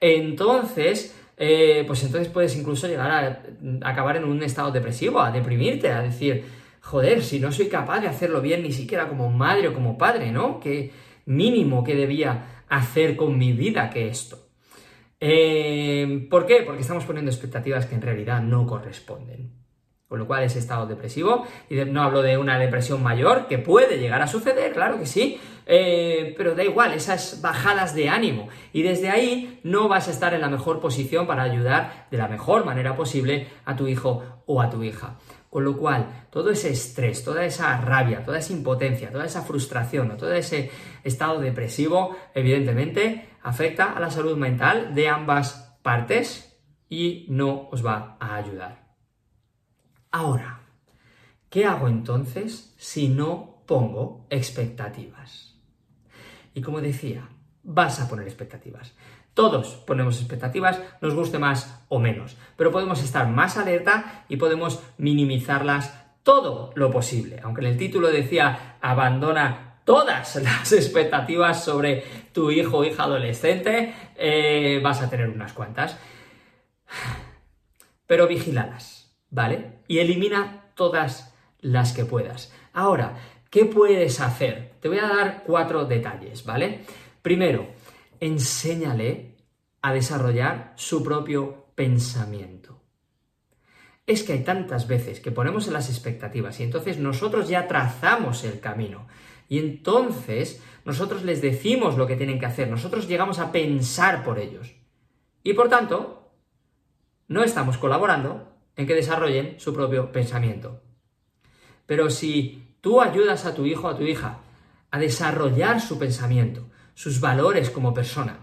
entonces 0.00 1.16
eh, 1.36 1.82
pues 1.86 2.04
entonces 2.04 2.28
puedes 2.32 2.56
incluso 2.56 2.86
llegar 2.86 3.10
a, 3.10 3.88
acabar 3.88 4.16
en 4.16 4.24
un 4.24 4.42
estado 4.42 4.70
depresivo, 4.70 5.20
a 5.20 5.30
deprimirte, 5.30 5.90
a 5.90 6.02
decir, 6.02 6.44
joder, 6.80 7.22
si 7.22 7.40
no 7.40 7.50
soy 7.50 7.68
capaz 7.68 8.00
de 8.00 8.08
hacerlo 8.08 8.40
bien 8.40 8.62
ni 8.62 8.72
siquiera 8.72 9.08
como 9.08 9.30
madre 9.30 9.68
o 9.68 9.74
como 9.74 9.98
padre, 9.98 10.30
¿no? 10.30 10.60
¿Qué 10.60 10.92
mínimo 11.26 11.84
que 11.84 11.94
debía 11.94 12.64
hacer 12.68 13.16
con 13.16 13.38
mi 13.38 13.52
vida 13.52 13.90
que 13.90 14.08
esto? 14.08 14.44
Eh, 15.20 16.26
¿Por 16.28 16.46
qué? 16.46 16.62
Porque 16.66 16.82
estamos 16.82 17.04
poniendo 17.04 17.30
expectativas 17.30 17.86
que 17.86 17.94
en 17.94 18.02
realidad 18.02 18.42
no 18.42 18.66
corresponden. 18.66 19.52
Con 20.06 20.18
lo 20.18 20.26
cual 20.26 20.44
ese 20.44 20.58
estado 20.58 20.86
depresivo, 20.86 21.46
y 21.70 21.76
no 21.76 22.02
hablo 22.02 22.22
de 22.22 22.36
una 22.36 22.58
depresión 22.58 23.02
mayor, 23.02 23.48
que 23.48 23.58
puede 23.58 23.98
llegar 23.98 24.20
a 24.20 24.26
suceder, 24.26 24.72
claro 24.72 24.98
que 24.98 25.06
sí, 25.06 25.40
eh, 25.66 26.34
pero 26.36 26.54
da 26.54 26.62
igual, 26.62 26.92
esas 26.92 27.40
bajadas 27.40 27.94
de 27.94 28.08
ánimo. 28.08 28.48
Y 28.72 28.82
desde 28.82 29.08
ahí 29.08 29.60
no 29.62 29.88
vas 29.88 30.08
a 30.08 30.10
estar 30.10 30.34
en 30.34 30.42
la 30.42 30.50
mejor 30.50 30.80
posición 30.80 31.26
para 31.26 31.42
ayudar 31.42 32.06
de 32.10 32.18
la 32.18 32.28
mejor 32.28 32.64
manera 32.64 32.94
posible 32.94 33.48
a 33.64 33.76
tu 33.76 33.88
hijo 33.88 34.22
o 34.46 34.60
a 34.60 34.68
tu 34.68 34.82
hija. 34.82 35.18
Con 35.54 35.62
lo 35.62 35.76
cual, 35.76 36.26
todo 36.30 36.50
ese 36.50 36.70
estrés, 36.70 37.22
toda 37.22 37.44
esa 37.44 37.80
rabia, 37.80 38.24
toda 38.24 38.38
esa 38.38 38.52
impotencia, 38.52 39.12
toda 39.12 39.24
esa 39.24 39.42
frustración 39.42 40.10
o 40.10 40.16
todo 40.16 40.32
ese 40.32 40.68
estado 41.04 41.38
depresivo, 41.38 42.16
evidentemente, 42.34 43.28
afecta 43.40 43.92
a 43.92 44.00
la 44.00 44.10
salud 44.10 44.36
mental 44.36 44.96
de 44.96 45.08
ambas 45.08 45.78
partes 45.80 46.58
y 46.88 47.26
no 47.28 47.68
os 47.70 47.86
va 47.86 48.16
a 48.18 48.34
ayudar. 48.34 48.96
Ahora, 50.10 50.62
¿qué 51.48 51.66
hago 51.66 51.86
entonces 51.86 52.74
si 52.76 53.08
no 53.08 53.62
pongo 53.64 54.26
expectativas? 54.30 55.54
Y 56.52 56.62
como 56.62 56.80
decía, 56.80 57.28
vas 57.64 58.00
a 58.00 58.08
poner 58.08 58.26
expectativas. 58.26 58.94
Todos 59.34 59.74
ponemos 59.86 60.20
expectativas, 60.20 60.80
nos 61.00 61.14
guste 61.14 61.38
más 61.38 61.84
o 61.88 61.98
menos, 61.98 62.36
pero 62.56 62.70
podemos 62.70 63.02
estar 63.02 63.26
más 63.28 63.56
alerta 63.56 64.24
y 64.28 64.36
podemos 64.36 64.80
minimizarlas 64.96 65.92
todo 66.22 66.70
lo 66.76 66.90
posible. 66.90 67.40
Aunque 67.42 67.62
en 67.62 67.66
el 67.68 67.76
título 67.76 68.08
decía 68.08 68.76
abandona 68.80 69.80
todas 69.84 70.36
las 70.42 70.72
expectativas 70.72 71.64
sobre 71.64 72.04
tu 72.32 72.50
hijo 72.50 72.78
o 72.78 72.84
hija 72.84 73.04
adolescente, 73.04 73.94
eh, 74.16 74.80
vas 74.82 75.02
a 75.02 75.10
tener 75.10 75.28
unas 75.28 75.52
cuantas. 75.52 75.98
Pero 78.06 78.28
vigílalas, 78.28 79.16
¿vale? 79.30 79.80
Y 79.88 79.98
elimina 79.98 80.70
todas 80.76 81.34
las 81.60 81.92
que 81.92 82.04
puedas. 82.04 82.52
Ahora, 82.72 83.16
¿Qué 83.54 83.66
puedes 83.66 84.20
hacer? 84.20 84.72
Te 84.80 84.88
voy 84.88 84.98
a 84.98 85.06
dar 85.06 85.44
cuatro 85.46 85.84
detalles, 85.84 86.44
¿vale? 86.44 86.80
Primero, 87.24 87.68
enséñale 88.20 89.38
a 89.80 89.94
desarrollar 89.94 90.74
su 90.76 91.02
propio 91.02 91.68
pensamiento. 91.74 92.82
Es 94.06 94.22
que 94.22 94.34
hay 94.34 94.44
tantas 94.44 94.86
veces 94.86 95.20
que 95.20 95.32
ponemos 95.32 95.66
en 95.66 95.72
las 95.72 95.88
expectativas 95.88 96.60
y 96.60 96.64
entonces 96.64 96.98
nosotros 96.98 97.48
ya 97.48 97.66
trazamos 97.66 98.44
el 98.44 98.60
camino. 98.60 99.08
Y 99.48 99.58
entonces 99.58 100.62
nosotros 100.84 101.24
les 101.24 101.40
decimos 101.40 101.96
lo 101.96 102.06
que 102.06 102.16
tienen 102.16 102.38
que 102.38 102.44
hacer, 102.44 102.68
nosotros 102.68 103.08
llegamos 103.08 103.38
a 103.38 103.52
pensar 103.52 104.22
por 104.22 104.38
ellos. 104.38 104.74
Y 105.42 105.54
por 105.54 105.70
tanto, 105.70 106.30
no 107.28 107.42
estamos 107.42 107.78
colaborando 107.78 108.52
en 108.76 108.86
que 108.86 108.94
desarrollen 108.94 109.58
su 109.58 109.72
propio 109.72 110.12
pensamiento. 110.12 110.82
Pero 111.86 112.10
si 112.10 112.64
Tú 112.84 113.00
ayudas 113.00 113.46
a 113.46 113.54
tu 113.54 113.64
hijo 113.64 113.86
o 113.86 113.90
a 113.92 113.96
tu 113.96 114.02
hija 114.02 114.40
a 114.90 114.98
desarrollar 114.98 115.80
su 115.80 115.98
pensamiento, 115.98 116.68
sus 116.94 117.20
valores 117.20 117.70
como 117.70 117.94
persona. 117.94 118.38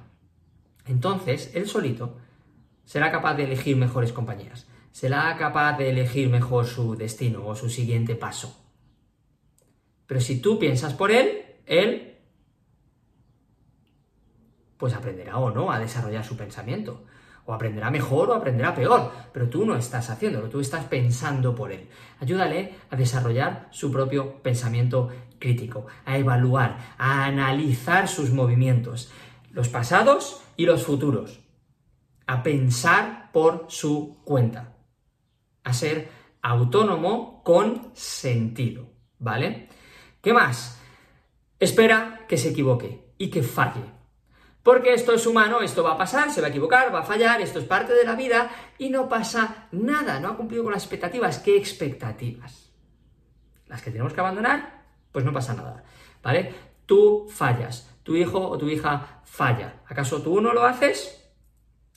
Entonces, 0.85 1.51
él 1.53 1.67
solito 1.67 2.17
será 2.85 3.11
capaz 3.11 3.35
de 3.35 3.45
elegir 3.45 3.77
mejores 3.77 4.11
compañías, 4.11 4.67
será 4.91 5.35
capaz 5.37 5.77
de 5.77 5.89
elegir 5.89 6.29
mejor 6.29 6.65
su 6.65 6.95
destino 6.95 7.45
o 7.45 7.55
su 7.55 7.69
siguiente 7.69 8.15
paso. 8.15 8.57
Pero 10.07 10.19
si 10.19 10.41
tú 10.41 10.59
piensas 10.59 10.93
por 10.93 11.11
él, 11.11 11.41
él 11.65 12.17
pues 14.77 14.93
aprenderá 14.93 15.37
o 15.37 15.51
no 15.51 15.71
a 15.71 15.79
desarrollar 15.79 16.25
su 16.25 16.35
pensamiento 16.35 17.05
o 17.45 17.53
aprenderá 17.53 17.89
mejor 17.91 18.29
o 18.29 18.33
aprenderá 18.33 18.73
peor, 18.75 19.11
pero 19.31 19.47
tú 19.47 19.65
no 19.65 19.75
estás 19.75 20.09
haciéndolo, 20.09 20.49
tú 20.49 20.59
estás 20.59 20.85
pensando 20.85 21.55
por 21.55 21.71
él. 21.71 21.87
Ayúdale 22.19 22.75
a 22.89 22.95
desarrollar 22.95 23.67
su 23.71 23.91
propio 23.91 24.41
pensamiento 24.41 25.09
crítico, 25.41 25.87
a 26.05 26.17
evaluar, 26.17 26.77
a 26.97 27.25
analizar 27.25 28.07
sus 28.07 28.31
movimientos, 28.31 29.11
los 29.51 29.67
pasados 29.67 30.41
y 30.55 30.65
los 30.65 30.85
futuros, 30.85 31.41
a 32.27 32.43
pensar 32.43 33.31
por 33.33 33.65
su 33.67 34.21
cuenta, 34.23 34.77
a 35.65 35.73
ser 35.73 36.09
autónomo 36.41 37.43
con 37.43 37.91
sentido, 37.93 38.89
¿vale? 39.19 39.67
¿Qué 40.21 40.31
más? 40.31 40.79
Espera 41.59 42.25
que 42.27 42.37
se 42.37 42.49
equivoque 42.49 43.13
y 43.17 43.29
que 43.29 43.43
falle. 43.43 43.83
Porque 44.63 44.93
esto 44.93 45.13
es 45.13 45.25
humano, 45.25 45.61
esto 45.61 45.83
va 45.83 45.93
a 45.93 45.97
pasar, 45.97 46.31
se 46.31 46.39
va 46.39 46.47
a 46.47 46.49
equivocar, 46.51 46.93
va 46.93 46.99
a 46.99 47.03
fallar, 47.03 47.41
esto 47.41 47.59
es 47.59 47.65
parte 47.65 47.93
de 47.93 48.05
la 48.05 48.15
vida 48.15 48.51
y 48.77 48.89
no 48.89 49.09
pasa 49.09 49.67
nada, 49.71 50.19
no 50.19 50.29
ha 50.29 50.37
cumplido 50.37 50.63
con 50.63 50.73
las 50.73 50.83
expectativas. 50.83 51.39
¿Qué 51.39 51.57
expectativas? 51.57 52.71
Las 53.67 53.81
que 53.81 53.89
tenemos 53.89 54.13
que 54.13 54.19
abandonar, 54.19 54.80
pues 55.11 55.25
no 55.25 55.33
pasa 55.33 55.53
nada, 55.53 55.83
¿vale? 56.23 56.53
Tú 56.85 57.27
fallas, 57.29 57.89
tu 58.03 58.15
hijo 58.15 58.39
o 58.39 58.57
tu 58.57 58.69
hija 58.69 59.21
falla. 59.23 59.81
¿Acaso 59.87 60.21
tú 60.21 60.41
no 60.41 60.53
lo 60.53 60.65
haces? 60.65 61.17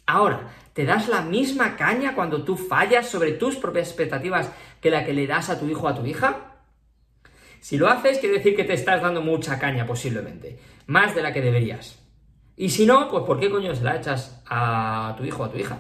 Ahora, 0.07 0.51
¿te 0.73 0.85
das 0.85 1.09
la 1.09 1.23
misma 1.23 1.77
caña 1.77 2.15
cuando 2.15 2.45
tú 2.45 2.57
fallas 2.57 3.09
sobre 3.09 3.33
tus 3.33 3.57
propias 3.57 3.89
expectativas 3.89 4.51
que 4.81 4.91
la 4.91 5.05
que 5.05 5.15
le 5.15 5.27
das 5.27 5.51
a 5.51 5.59
tu 5.59 5.67
hijo 5.67 5.87
o 5.87 5.89
a 5.89 5.95
tu 5.95 6.05
hija? 6.05 6.55
Si 7.61 7.79
lo 7.79 7.89
haces, 7.89 8.19
quiere 8.19 8.37
decir 8.37 8.55
que 8.55 8.65
te 8.65 8.75
estás 8.75 9.01
dando 9.01 9.23
mucha 9.23 9.59
caña 9.59 9.87
posiblemente, 9.87 10.59
más 10.87 11.15
de 11.15 11.23
la 11.23 11.33
que 11.33 11.41
deberías. 11.41 11.99
Y 12.57 12.69
si 12.69 12.85
no, 12.85 13.09
pues 13.09 13.25
¿por 13.25 13.41
qué 13.41 13.51
coño 13.51 13.75
se 13.75 13.83
la 13.83 13.97
echas 13.97 14.43
a 14.47 15.15
tu 15.17 15.25
hijo 15.25 15.43
o 15.43 15.47
a 15.47 15.51
tu 15.51 15.57
hija? 15.57 15.79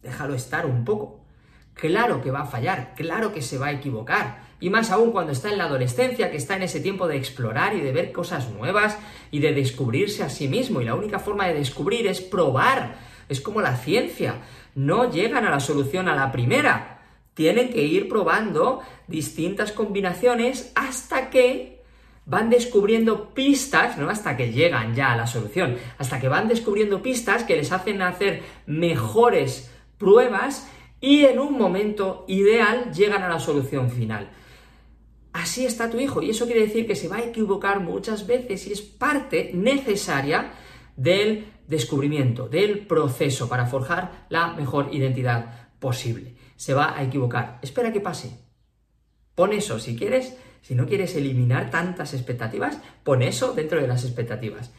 Déjalo 0.00 0.34
estar 0.34 0.64
un 0.64 0.84
poco. 0.84 1.23
Claro 1.74 2.22
que 2.22 2.30
va 2.30 2.42
a 2.42 2.46
fallar, 2.46 2.94
claro 2.94 3.32
que 3.32 3.42
se 3.42 3.58
va 3.58 3.66
a 3.66 3.72
equivocar. 3.72 4.44
Y 4.60 4.70
más 4.70 4.90
aún 4.90 5.10
cuando 5.10 5.32
está 5.32 5.50
en 5.50 5.58
la 5.58 5.64
adolescencia, 5.64 6.30
que 6.30 6.36
está 6.36 6.56
en 6.56 6.62
ese 6.62 6.80
tiempo 6.80 7.06
de 7.08 7.16
explorar 7.16 7.74
y 7.74 7.80
de 7.80 7.92
ver 7.92 8.12
cosas 8.12 8.50
nuevas 8.50 8.96
y 9.30 9.40
de 9.40 9.52
descubrirse 9.52 10.22
a 10.22 10.30
sí 10.30 10.48
mismo. 10.48 10.80
Y 10.80 10.84
la 10.84 10.94
única 10.94 11.18
forma 11.18 11.46
de 11.46 11.54
descubrir 11.54 12.06
es 12.06 12.20
probar. 12.20 12.96
Es 13.28 13.40
como 13.40 13.60
la 13.60 13.76
ciencia. 13.76 14.36
No 14.74 15.10
llegan 15.10 15.44
a 15.44 15.50
la 15.50 15.60
solución 15.60 16.08
a 16.08 16.14
la 16.14 16.32
primera. 16.32 17.02
Tienen 17.34 17.70
que 17.70 17.82
ir 17.82 18.08
probando 18.08 18.80
distintas 19.08 19.72
combinaciones 19.72 20.72
hasta 20.76 21.28
que 21.30 21.82
van 22.26 22.48
descubriendo 22.48 23.34
pistas, 23.34 23.98
¿no? 23.98 24.08
Hasta 24.08 24.36
que 24.36 24.52
llegan 24.52 24.94
ya 24.94 25.12
a 25.12 25.16
la 25.16 25.26
solución, 25.26 25.76
hasta 25.98 26.20
que 26.20 26.28
van 26.28 26.48
descubriendo 26.48 27.02
pistas 27.02 27.44
que 27.44 27.56
les 27.56 27.70
hacen 27.72 28.00
hacer 28.00 28.42
mejores 28.66 29.70
pruebas 29.98 30.68
y 31.04 31.26
en 31.26 31.38
un 31.38 31.58
momento 31.58 32.24
ideal 32.28 32.90
llegan 32.90 33.22
a 33.22 33.28
la 33.28 33.38
solución 33.38 33.90
final. 33.90 34.30
Así 35.34 35.66
está 35.66 35.90
tu 35.90 36.00
hijo 36.00 36.22
y 36.22 36.30
eso 36.30 36.46
quiere 36.46 36.62
decir 36.62 36.86
que 36.86 36.96
se 36.96 37.08
va 37.08 37.16
a 37.16 37.24
equivocar 37.24 37.80
muchas 37.80 38.26
veces 38.26 38.66
y 38.66 38.72
es 38.72 38.80
parte 38.80 39.50
necesaria 39.52 40.52
del 40.96 41.44
descubrimiento, 41.68 42.48
del 42.48 42.86
proceso 42.86 43.50
para 43.50 43.66
forjar 43.66 44.24
la 44.30 44.54
mejor 44.54 44.94
identidad 44.94 45.68
posible. 45.78 46.36
Se 46.56 46.72
va 46.72 46.96
a 46.96 47.02
equivocar. 47.02 47.58
Espera 47.60 47.92
que 47.92 48.00
pase. 48.00 48.38
Pon 49.34 49.52
eso 49.52 49.78
si 49.78 49.96
quieres 49.96 50.38
si 50.62 50.74
no 50.74 50.86
quieres 50.86 51.14
eliminar 51.16 51.68
tantas 51.68 52.14
expectativas, 52.14 52.80
pon 53.02 53.20
eso 53.20 53.52
dentro 53.52 53.78
de 53.78 53.88
las 53.88 54.04
expectativas. 54.04 54.72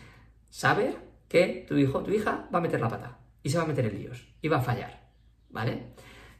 Saber 0.49 0.97
que 1.27 1.67
tu 1.67 1.77
hijo 1.77 2.01
tu 2.01 2.09
hija 2.09 2.49
va 2.51 2.57
a 2.57 2.61
meter 2.63 2.81
la 2.81 2.89
pata 2.89 3.19
y 3.43 3.51
se 3.51 3.59
va 3.59 3.65
a 3.65 3.67
meter 3.67 3.85
en 3.85 3.99
líos 3.99 4.27
y 4.41 4.47
va 4.47 4.57
a 4.57 4.61
fallar. 4.61 5.05
¿Vale? 5.51 5.93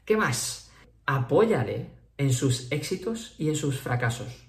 ¿Qué 0.06 0.16
más? 0.16 0.70
Apóyale 1.04 1.90
en 2.16 2.32
sus 2.32 2.70
éxitos 2.70 3.34
y 3.38 3.48
en 3.48 3.56
sus 3.56 3.80
fracasos. 3.80 4.46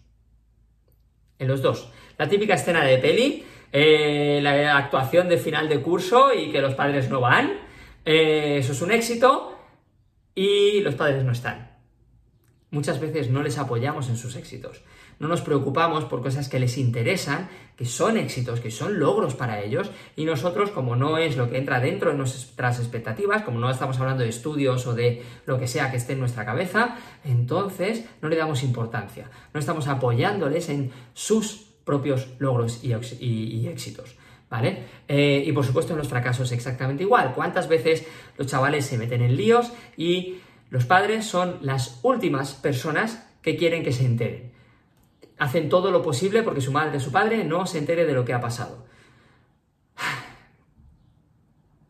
En 1.39 1.47
los 1.47 1.63
dos. 1.63 1.91
La 2.17 2.29
típica 2.29 2.53
escena 2.53 2.83
de 2.83 2.99
peli, 2.99 3.43
eh, 3.71 4.39
la 4.41 4.77
actuación 4.77 5.27
de 5.27 5.37
final 5.37 5.67
de 5.67 5.81
curso 5.81 6.31
y 6.31 6.51
que 6.51 6.61
los 6.61 6.75
padres 6.75 7.09
no 7.09 7.21
van. 7.21 7.59
Eh, 8.05 8.57
eso 8.59 8.73
es 8.73 8.81
un 8.83 8.91
éxito 8.91 9.57
y 10.35 10.79
los 10.81 10.93
padres 10.93 11.23
no 11.23 11.31
están. 11.31 11.76
Muchas 12.69 12.99
veces 12.99 13.29
no 13.29 13.43
les 13.43 13.57
apoyamos 13.57 14.09
en 14.09 14.17
sus 14.17 14.35
éxitos. 14.35 14.81
No 15.19 15.27
nos 15.27 15.41
preocupamos 15.41 16.03
por 16.05 16.21
cosas 16.21 16.49
que 16.49 16.59
les 16.59 16.77
interesan, 16.77 17.49
que 17.75 17.85
son 17.85 18.17
éxitos, 18.17 18.59
que 18.59 18.69
son 18.69 18.99
logros 18.99 19.35
para 19.35 19.61
ellos, 19.61 19.89
y 20.15 20.25
nosotros, 20.25 20.69
como 20.71 20.95
no 20.95 21.17
es 21.17 21.37
lo 21.37 21.49
que 21.49 21.57
entra 21.57 21.79
dentro 21.79 22.11
de 22.11 22.17
nuestras 22.17 22.79
expectativas, 22.79 23.43
como 23.43 23.59
no 23.59 23.69
estamos 23.69 23.99
hablando 23.99 24.23
de 24.23 24.29
estudios 24.29 24.85
o 24.85 24.93
de 24.93 25.23
lo 25.45 25.57
que 25.57 25.65
sea 25.65 25.89
que 25.89 25.97
esté 25.97 26.13
en 26.13 26.19
nuestra 26.19 26.45
cabeza, 26.45 26.97
entonces 27.23 28.05
no 28.21 28.29
le 28.29 28.35
damos 28.35 28.63
importancia. 28.63 29.31
No 29.53 29.59
estamos 29.59 29.87
apoyándoles 29.87 30.69
en 30.69 30.91
sus 31.13 31.67
propios 31.83 32.27
logros 32.37 32.83
y, 32.83 32.91
éxitos. 33.67 34.15
¿Vale? 34.49 34.83
Eh, 35.09 35.43
y 35.45 35.51
por 35.51 35.65
supuesto 35.65 35.91
en 35.91 35.99
los 35.99 36.07
fracasos 36.07 36.53
exactamente 36.53 37.03
igual. 37.03 37.33
¿Cuántas 37.33 37.67
veces 37.67 38.05
los 38.37 38.47
chavales 38.47 38.85
se 38.85 38.97
meten 38.97 39.21
en 39.21 39.35
líos 39.35 39.73
y 39.97 40.37
los 40.69 40.85
padres 40.85 41.25
son 41.25 41.59
las 41.61 41.99
últimas 42.03 42.53
personas 42.53 43.27
que 43.41 43.55
quieren 43.55 43.83
que 43.83 43.93
se 43.93 44.05
enteren. 44.05 44.51
Hacen 45.37 45.69
todo 45.69 45.91
lo 45.91 46.01
posible 46.01 46.43
porque 46.43 46.61
su 46.61 46.71
madre 46.71 46.97
o 46.97 46.99
su 46.99 47.11
padre 47.11 47.43
no 47.43 47.65
se 47.65 47.77
entere 47.77 48.05
de 48.05 48.13
lo 48.13 48.25
que 48.25 48.33
ha 48.33 48.41
pasado. 48.41 48.85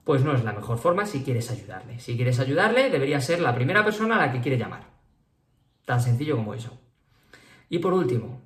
pues 0.04 0.24
no 0.24 0.34
es 0.34 0.44
la 0.44 0.54
mejor 0.54 0.78
forma 0.78 1.06
si 1.06 1.24
quieres 1.24 1.52
ayudarle. 1.52 2.00
Si 2.00 2.16
quieres 2.16 2.40
ayudarle, 2.40 2.90
debería 2.90 3.20
ser 3.20 3.42
la 3.42 3.56
primera 3.56 3.84
persona 3.84 4.16
a 4.16 4.28
la 4.28 4.32
que 4.32 4.42
quiere 4.42 4.58
llamar. 4.58 4.88
Tan 5.86 6.02
sencillo 6.02 6.38
como 6.38 6.54
eso. 6.54 6.80
Y 7.70 7.80
por 7.80 7.94
último, 7.94 8.42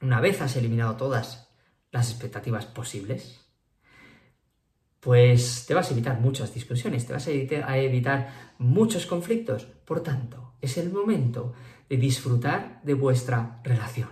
una 0.00 0.20
vez 0.20 0.40
has 0.40 0.54
eliminado 0.56 0.96
todas 0.96 1.50
las 1.90 2.10
expectativas 2.10 2.66
posibles, 2.66 3.47
pues 5.00 5.64
te 5.66 5.74
vas 5.74 5.90
a 5.90 5.92
evitar 5.92 6.20
muchas 6.20 6.52
discusiones, 6.52 7.06
te 7.06 7.12
vas 7.12 7.26
a 7.28 7.30
evitar, 7.30 8.48
muchos 8.58 9.06
conflictos. 9.06 9.64
Por 9.84 10.02
tanto, 10.02 10.54
es 10.60 10.76
el 10.78 10.90
momento 10.92 11.54
de 11.88 11.96
disfrutar 11.96 12.80
de 12.82 12.94
vuestra 12.94 13.60
relación. 13.62 14.08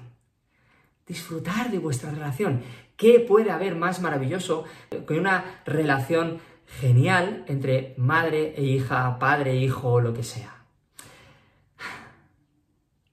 Disfrutar 1.07 1.71
de 1.71 1.79
vuestra 1.79 2.11
relación. 2.11 2.63
¿Qué 2.97 3.21
puede 3.21 3.51
haber 3.51 3.75
más 3.75 4.01
maravilloso 4.01 4.65
que 5.07 5.15
una 5.15 5.63
relación 5.67 6.39
genial 6.81 7.45
entre 7.49 7.95
madre 7.99 8.55
e 8.57 8.63
hija, 8.63 9.19
padre 9.19 9.53
e 9.53 9.57
hijo, 9.57 10.01
lo 10.01 10.15
que 10.15 10.23
sea? 10.23 10.65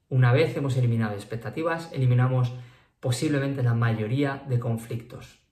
Una 0.09 0.31
vez 0.31 0.55
hemos 0.55 0.77
eliminado 0.77 1.15
expectativas, 1.15 1.89
eliminamos 1.91 2.53
posiblemente 2.99 3.63
la 3.63 3.73
mayoría 3.73 4.43
de 4.47 4.59
conflictos. 4.59 5.42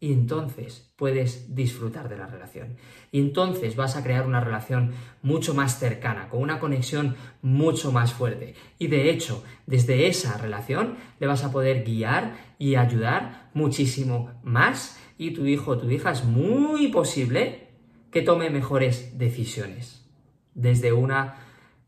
Y 0.00 0.12
entonces 0.12 0.92
puedes 0.96 1.56
disfrutar 1.56 2.08
de 2.08 2.16
la 2.16 2.26
relación. 2.26 2.76
Y 3.10 3.18
entonces 3.18 3.74
vas 3.74 3.96
a 3.96 4.04
crear 4.04 4.26
una 4.26 4.40
relación 4.40 4.92
mucho 5.22 5.54
más 5.54 5.80
cercana, 5.80 6.28
con 6.28 6.40
una 6.40 6.60
conexión 6.60 7.16
mucho 7.42 7.90
más 7.90 8.12
fuerte. 8.12 8.54
Y 8.78 8.86
de 8.86 9.10
hecho, 9.10 9.42
desde 9.66 10.06
esa 10.06 10.38
relación 10.38 10.96
le 11.18 11.26
vas 11.26 11.42
a 11.42 11.50
poder 11.50 11.84
guiar 11.84 12.36
y 12.58 12.76
ayudar 12.76 13.50
muchísimo 13.54 14.30
más. 14.44 15.00
Y 15.18 15.32
tu 15.32 15.46
hijo 15.46 15.72
o 15.72 15.78
tu 15.78 15.90
hija 15.90 16.12
es 16.12 16.24
muy 16.24 16.88
posible 16.88 17.68
que 18.12 18.22
tome 18.22 18.50
mejores 18.50 19.18
decisiones. 19.18 20.08
Desde 20.54 20.92
una 20.92 21.44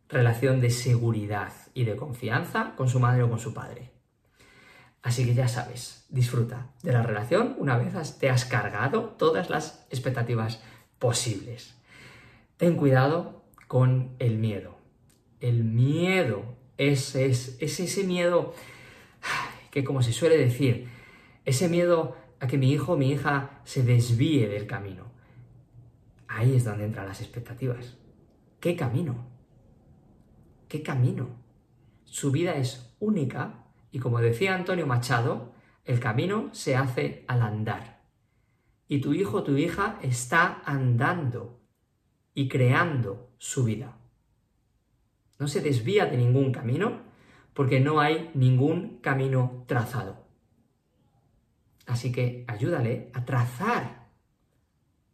relación 0.08 0.60
de 0.60 0.70
seguridad 0.70 1.52
y 1.74 1.84
de 1.84 1.94
confianza 1.94 2.74
con 2.76 2.88
su 2.88 2.98
madre 2.98 3.22
o 3.22 3.30
con 3.30 3.38
su 3.38 3.54
padre. 3.54 3.89
Así 5.02 5.24
que 5.24 5.34
ya 5.34 5.48
sabes, 5.48 6.04
disfruta 6.10 6.72
de 6.82 6.92
la 6.92 7.02
relación 7.02 7.56
una 7.58 7.78
vez 7.78 8.18
te 8.18 8.28
has 8.28 8.44
cargado 8.44 9.04
todas 9.16 9.48
las 9.48 9.86
expectativas 9.90 10.62
posibles. 10.98 11.74
Ten 12.58 12.76
cuidado 12.76 13.44
con 13.66 14.14
el 14.18 14.36
miedo. 14.36 14.76
El 15.40 15.64
miedo 15.64 16.44
es, 16.76 17.14
es, 17.14 17.56
es 17.60 17.80
ese 17.80 18.04
miedo 18.04 18.54
que, 19.70 19.84
como 19.84 20.02
se 20.02 20.12
suele 20.12 20.36
decir, 20.36 20.88
ese 21.44 21.68
miedo 21.68 22.16
a 22.40 22.46
que 22.46 22.58
mi 22.58 22.70
hijo 22.70 22.92
o 22.92 22.96
mi 22.96 23.10
hija 23.10 23.60
se 23.64 23.82
desvíe 23.82 24.48
del 24.48 24.66
camino. 24.66 25.04
Ahí 26.28 26.54
es 26.54 26.64
donde 26.64 26.84
entran 26.84 27.06
las 27.06 27.20
expectativas. 27.20 27.96
¿Qué 28.60 28.76
camino? 28.76 29.26
¿Qué 30.68 30.82
camino? 30.82 31.30
Su 32.04 32.30
vida 32.30 32.54
es 32.56 32.94
única 33.00 33.59
y 33.92 33.98
como 33.98 34.20
decía 34.20 34.54
Antonio 34.54 34.86
Machado, 34.86 35.52
el 35.84 36.00
camino 36.00 36.50
se 36.52 36.76
hace 36.76 37.24
al 37.26 37.42
andar. 37.42 38.02
Y 38.86 39.00
tu 39.00 39.12
hijo 39.12 39.38
o 39.38 39.42
tu 39.42 39.56
hija 39.56 39.98
está 40.02 40.62
andando 40.64 41.60
y 42.34 42.48
creando 42.48 43.30
su 43.38 43.64
vida. 43.64 43.96
No 45.38 45.48
se 45.48 45.60
desvía 45.60 46.06
de 46.06 46.16
ningún 46.16 46.52
camino 46.52 47.02
porque 47.54 47.80
no 47.80 48.00
hay 48.00 48.30
ningún 48.34 48.98
camino 48.98 49.64
trazado. 49.66 50.26
Así 51.86 52.12
que 52.12 52.44
ayúdale 52.46 53.10
a 53.14 53.24
trazar 53.24 54.08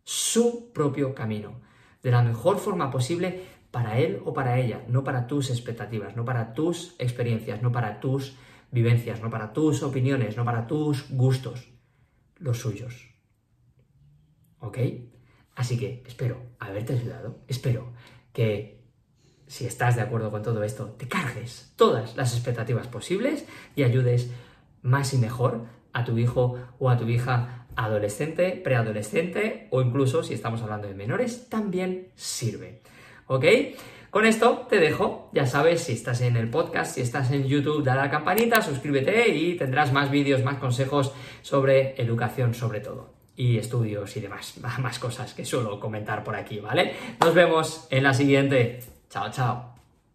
su 0.04 0.72
propio 0.72 1.14
camino 1.14 1.60
de 2.02 2.10
la 2.10 2.22
mejor 2.22 2.58
forma 2.58 2.90
posible 2.90 3.42
para 3.70 3.98
él 3.98 4.20
o 4.24 4.32
para 4.32 4.58
ella, 4.58 4.84
no 4.88 5.02
para 5.02 5.26
tus 5.26 5.50
expectativas, 5.50 6.16
no 6.16 6.24
para 6.24 6.54
tus 6.54 6.94
experiencias, 6.98 7.62
no 7.62 7.72
para 7.72 8.00
tus 8.00 8.36
vivencias, 8.76 9.22
no 9.22 9.30
para 9.30 9.54
tus 9.54 9.82
opiniones, 9.82 10.36
no 10.36 10.44
para 10.44 10.66
tus 10.66 11.08
gustos, 11.08 11.66
los 12.36 12.58
suyos. 12.58 13.08
¿Ok? 14.60 14.78
Así 15.54 15.78
que 15.78 16.02
espero 16.06 16.42
haberte 16.58 16.92
ayudado, 16.92 17.38
espero 17.48 17.94
que 18.34 18.84
si 19.46 19.64
estás 19.64 19.96
de 19.96 20.02
acuerdo 20.02 20.30
con 20.30 20.42
todo 20.42 20.62
esto, 20.62 20.94
te 20.98 21.08
cargues 21.08 21.72
todas 21.76 22.16
las 22.16 22.34
expectativas 22.34 22.86
posibles 22.86 23.46
y 23.74 23.82
ayudes 23.82 24.30
más 24.82 25.14
y 25.14 25.18
mejor 25.18 25.64
a 25.94 26.04
tu 26.04 26.18
hijo 26.18 26.58
o 26.78 26.90
a 26.90 26.98
tu 26.98 27.08
hija 27.08 27.66
adolescente, 27.76 28.60
preadolescente 28.62 29.68
o 29.70 29.80
incluso 29.80 30.22
si 30.22 30.34
estamos 30.34 30.60
hablando 30.60 30.86
de 30.86 30.94
menores, 30.94 31.48
también 31.48 32.08
sirve. 32.14 32.82
¿ok? 33.26 33.44
Con 34.16 34.24
esto 34.24 34.66
te 34.70 34.78
dejo, 34.78 35.28
ya 35.34 35.44
sabes, 35.44 35.82
si 35.82 35.92
estás 35.92 36.22
en 36.22 36.38
el 36.38 36.48
podcast, 36.48 36.94
si 36.94 37.02
estás 37.02 37.30
en 37.32 37.46
YouTube, 37.46 37.84
dale 37.84 38.00
la 38.00 38.10
campanita, 38.10 38.62
suscríbete 38.62 39.28
y 39.28 39.58
tendrás 39.58 39.92
más 39.92 40.10
vídeos, 40.10 40.42
más 40.42 40.56
consejos 40.56 41.12
sobre 41.42 42.00
educación 42.00 42.54
sobre 42.54 42.80
todo. 42.80 43.12
Y 43.36 43.58
estudios 43.58 44.16
y 44.16 44.20
demás, 44.20 44.54
más 44.80 44.98
cosas 44.98 45.34
que 45.34 45.44
suelo 45.44 45.78
comentar 45.78 46.24
por 46.24 46.34
aquí, 46.34 46.60
¿vale? 46.60 46.94
Nos 47.20 47.34
vemos 47.34 47.88
en 47.90 48.04
la 48.04 48.14
siguiente. 48.14 48.80
Chao, 49.10 49.30
chao. 49.30 49.75